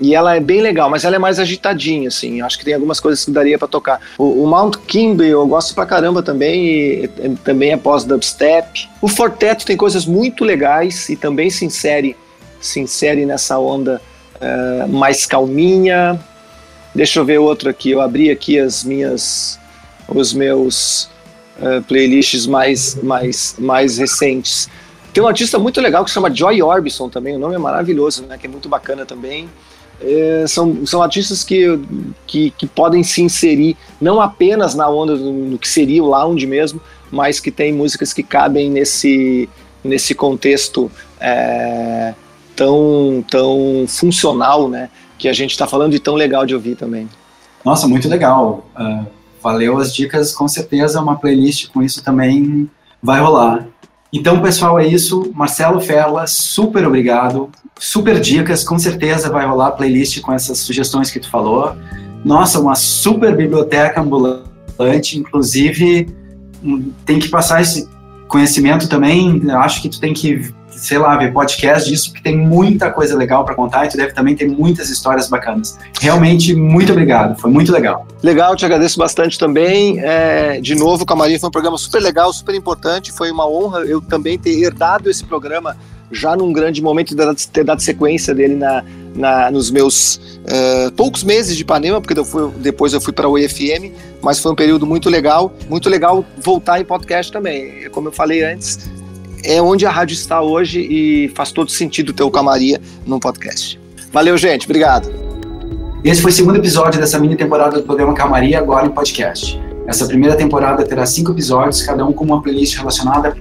e 0.00 0.14
ela 0.14 0.36
é 0.36 0.40
bem 0.40 0.60
legal, 0.60 0.88
mas 0.88 1.04
ela 1.04 1.16
é 1.16 1.18
mais 1.18 1.40
agitadinha, 1.40 2.08
assim, 2.08 2.40
acho 2.40 2.58
que 2.58 2.64
tem 2.64 2.74
algumas 2.74 3.00
coisas 3.00 3.24
que 3.24 3.32
daria 3.32 3.58
para 3.58 3.66
tocar. 3.66 4.00
O, 4.16 4.44
o, 4.44 4.46
Mount 4.46 4.76
Kimby 4.86 5.28
eu 5.28 5.46
gosto 5.46 5.74
pra 5.74 5.86
caramba 5.86 6.22
também, 6.22 6.64
e, 6.64 7.04
e, 7.04 7.28
também 7.42 7.72
é 7.72 7.76
pós-dubstep. 7.76 8.88
O 9.00 9.08
Forteto 9.08 9.66
tem 9.66 9.76
coisas 9.76 10.06
muito 10.06 10.44
legais 10.44 11.08
e 11.08 11.16
também 11.16 11.50
se 11.50 11.64
insere, 11.64 12.16
se 12.60 12.78
insere 12.78 13.26
nessa 13.26 13.58
onda 13.58 14.00
uh, 14.36 14.88
mais 14.88 15.26
calminha, 15.26 16.20
Deixa 16.94 17.20
eu 17.20 17.24
ver 17.24 17.38
outro 17.38 17.70
aqui. 17.70 17.90
Eu 17.90 18.00
abri 18.00 18.30
aqui 18.30 18.58
as 18.58 18.84
minhas, 18.84 19.58
os 20.08 20.32
meus 20.32 21.08
uh, 21.58 21.82
playlists 21.86 22.46
mais, 22.46 22.94
mais, 23.02 23.56
mais 23.58 23.98
recentes. 23.98 24.68
Tem 25.12 25.22
um 25.22 25.26
artista 25.26 25.58
muito 25.58 25.80
legal 25.80 26.04
que 26.04 26.10
se 26.10 26.14
chama 26.14 26.34
Joy 26.34 26.62
Orbison 26.62 27.08
também. 27.08 27.36
O 27.36 27.38
nome 27.38 27.54
é 27.54 27.58
maravilhoso, 27.58 28.24
né? 28.24 28.38
Que 28.38 28.46
é 28.46 28.50
muito 28.50 28.68
bacana 28.68 29.04
também. 29.06 29.48
É, 30.00 30.44
são, 30.48 30.84
são 30.84 31.02
artistas 31.02 31.44
que, 31.44 31.78
que, 32.26 32.50
que, 32.50 32.66
podem 32.66 33.04
se 33.04 33.22
inserir 33.22 33.76
não 34.00 34.20
apenas 34.20 34.74
na 34.74 34.88
onda 34.88 35.16
do, 35.16 35.50
do, 35.50 35.58
que 35.58 35.68
seria 35.68 36.02
o 36.02 36.08
lounge 36.08 36.44
mesmo, 36.44 36.80
mas 37.08 37.38
que 37.38 37.52
tem 37.52 37.72
músicas 37.72 38.12
que 38.12 38.22
cabem 38.22 38.68
nesse, 38.68 39.48
nesse 39.84 40.12
contexto 40.12 40.90
é, 41.20 42.14
tão, 42.56 43.24
tão 43.30 43.84
funcional, 43.86 44.68
né? 44.68 44.90
Que 45.22 45.28
a 45.28 45.32
gente 45.32 45.52
está 45.52 45.68
falando 45.68 45.94
e 45.94 46.00
tão 46.00 46.16
legal 46.16 46.44
de 46.44 46.52
ouvir 46.52 46.74
também. 46.74 47.08
Nossa, 47.64 47.86
muito 47.86 48.08
legal. 48.08 48.66
Uh, 48.76 49.06
valeu 49.40 49.78
as 49.78 49.94
dicas, 49.94 50.34
com 50.34 50.48
certeza 50.48 51.00
uma 51.00 51.14
playlist 51.14 51.70
com 51.70 51.80
isso 51.80 52.02
também 52.02 52.68
vai 53.00 53.20
rolar. 53.20 53.68
Então, 54.12 54.42
pessoal, 54.42 54.80
é 54.80 54.86
isso. 54.86 55.30
Marcelo 55.32 55.80
Ferla, 55.80 56.26
super 56.26 56.84
obrigado. 56.84 57.50
Super 57.78 58.18
dicas, 58.20 58.64
com 58.64 58.76
certeza 58.80 59.30
vai 59.30 59.46
rolar 59.46 59.70
playlist 59.70 60.20
com 60.20 60.32
essas 60.32 60.58
sugestões 60.58 61.08
que 61.08 61.20
tu 61.20 61.30
falou. 61.30 61.76
Nossa, 62.24 62.58
uma 62.58 62.74
super 62.74 63.36
biblioteca 63.36 64.00
ambulante, 64.00 65.16
inclusive 65.16 66.08
hum, 66.64 66.90
tem 67.06 67.20
que 67.20 67.28
passar 67.28 67.62
esse 67.62 67.88
conhecimento 68.26 68.88
também. 68.88 69.40
Acho 69.52 69.80
que 69.80 69.88
tu 69.88 70.00
tem 70.00 70.12
que 70.12 70.52
sei 70.76 70.98
lá, 70.98 71.16
ver 71.16 71.32
podcast 71.32 71.88
disso, 71.88 72.10
porque 72.10 72.22
tem 72.22 72.36
muita 72.36 72.90
coisa 72.90 73.16
legal 73.16 73.44
para 73.44 73.54
contar 73.54 73.86
e 73.86 73.88
tu 73.88 73.96
deve 73.96 74.12
também 74.12 74.34
ter 74.34 74.48
muitas 74.48 74.90
histórias 74.90 75.28
bacanas. 75.28 75.78
Realmente, 76.00 76.54
muito 76.54 76.92
obrigado, 76.92 77.38
foi 77.40 77.50
muito 77.50 77.72
legal. 77.72 78.06
Legal, 78.22 78.56
te 78.56 78.64
agradeço 78.64 78.98
bastante 78.98 79.38
também. 79.38 80.00
É, 80.00 80.60
de 80.60 80.74
novo, 80.74 81.04
o 81.04 81.06
Camarim 81.06 81.38
foi 81.38 81.48
um 81.48 81.52
programa 81.52 81.78
super 81.78 82.00
legal, 82.00 82.32
super 82.32 82.54
importante, 82.54 83.12
foi 83.12 83.30
uma 83.30 83.48
honra 83.48 83.80
eu 83.80 84.00
também 84.00 84.38
ter 84.38 84.58
herdado 84.58 85.10
esse 85.10 85.24
programa 85.24 85.76
já 86.12 86.36
num 86.36 86.52
grande 86.52 86.82
momento 86.82 87.16
de 87.16 87.48
ter 87.48 87.64
dado 87.64 87.80
sequência 87.80 88.34
dele 88.34 88.54
na, 88.54 88.84
na 89.14 89.50
nos 89.50 89.70
meus 89.70 90.16
uh, 90.16 90.92
poucos 90.94 91.24
meses 91.24 91.56
de 91.56 91.62
Ipanema, 91.62 92.00
porque 92.00 92.18
eu 92.18 92.24
fui, 92.24 92.50
depois 92.58 92.92
eu 92.92 93.00
fui 93.00 93.12
para 93.12 93.28
o 93.28 93.38
EFM, 93.38 93.90
mas 94.20 94.38
foi 94.38 94.52
um 94.52 94.54
período 94.54 94.86
muito 94.86 95.08
legal, 95.08 95.52
muito 95.68 95.88
legal 95.88 96.24
voltar 96.38 96.80
em 96.80 96.84
podcast 96.84 97.32
também. 97.32 97.88
Como 97.90 98.08
eu 98.08 98.12
falei 98.12 98.44
antes, 98.44 98.78
é 99.44 99.60
onde 99.60 99.86
a 99.86 99.90
rádio 99.90 100.14
está 100.14 100.40
hoje 100.40 100.80
e 100.80 101.28
faz 101.34 101.52
todo 101.52 101.70
sentido 101.70 102.12
ter 102.12 102.22
o 102.22 102.30
Camaria 102.30 102.80
num 103.06 103.18
podcast. 103.18 103.80
Valeu, 104.12 104.36
gente. 104.36 104.64
Obrigado. 104.64 105.10
Esse 106.04 106.20
foi 106.20 106.30
o 106.30 106.34
segundo 106.34 106.56
episódio 106.56 107.00
dessa 107.00 107.18
mini 107.18 107.36
temporada 107.36 107.76
do 107.78 107.82
programa 107.84 108.12
Camaria, 108.12 108.58
agora 108.58 108.86
em 108.86 108.90
podcast. 108.90 109.60
Essa 109.86 110.06
primeira 110.06 110.36
temporada 110.36 110.84
terá 110.84 111.06
cinco 111.06 111.32
episódios, 111.32 111.82
cada 111.82 112.04
um 112.04 112.12
com 112.12 112.24
uma 112.24 112.42
playlist 112.42 112.76
relacionada 112.76 113.36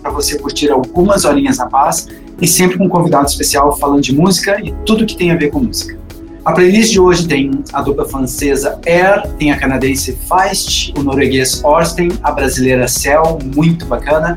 para 0.00 0.10
você 0.10 0.38
curtir 0.38 0.70
algumas 0.70 1.24
horinhas 1.24 1.58
na 1.58 1.66
paz 1.66 2.08
e 2.40 2.46
sempre 2.46 2.76
com 2.76 2.84
um 2.84 2.88
convidado 2.88 3.26
especial 3.26 3.76
falando 3.78 4.02
de 4.02 4.14
música 4.14 4.58
e 4.60 4.72
tudo 4.84 5.06
que 5.06 5.16
tem 5.16 5.30
a 5.30 5.36
ver 5.36 5.50
com 5.50 5.60
música. 5.60 5.96
A 6.44 6.52
playlist 6.52 6.90
de 6.90 6.98
hoje 6.98 7.28
tem 7.28 7.62
a 7.72 7.82
dupla 7.82 8.04
francesa 8.04 8.80
Air, 8.84 9.28
tem 9.38 9.52
a 9.52 9.58
canadense 9.58 10.18
Feist, 10.28 10.92
o 10.98 11.02
norueguês 11.02 11.62
Orsten, 11.62 12.10
a 12.20 12.32
brasileira 12.32 12.88
Cell, 12.88 13.38
muito 13.54 13.86
bacana, 13.86 14.36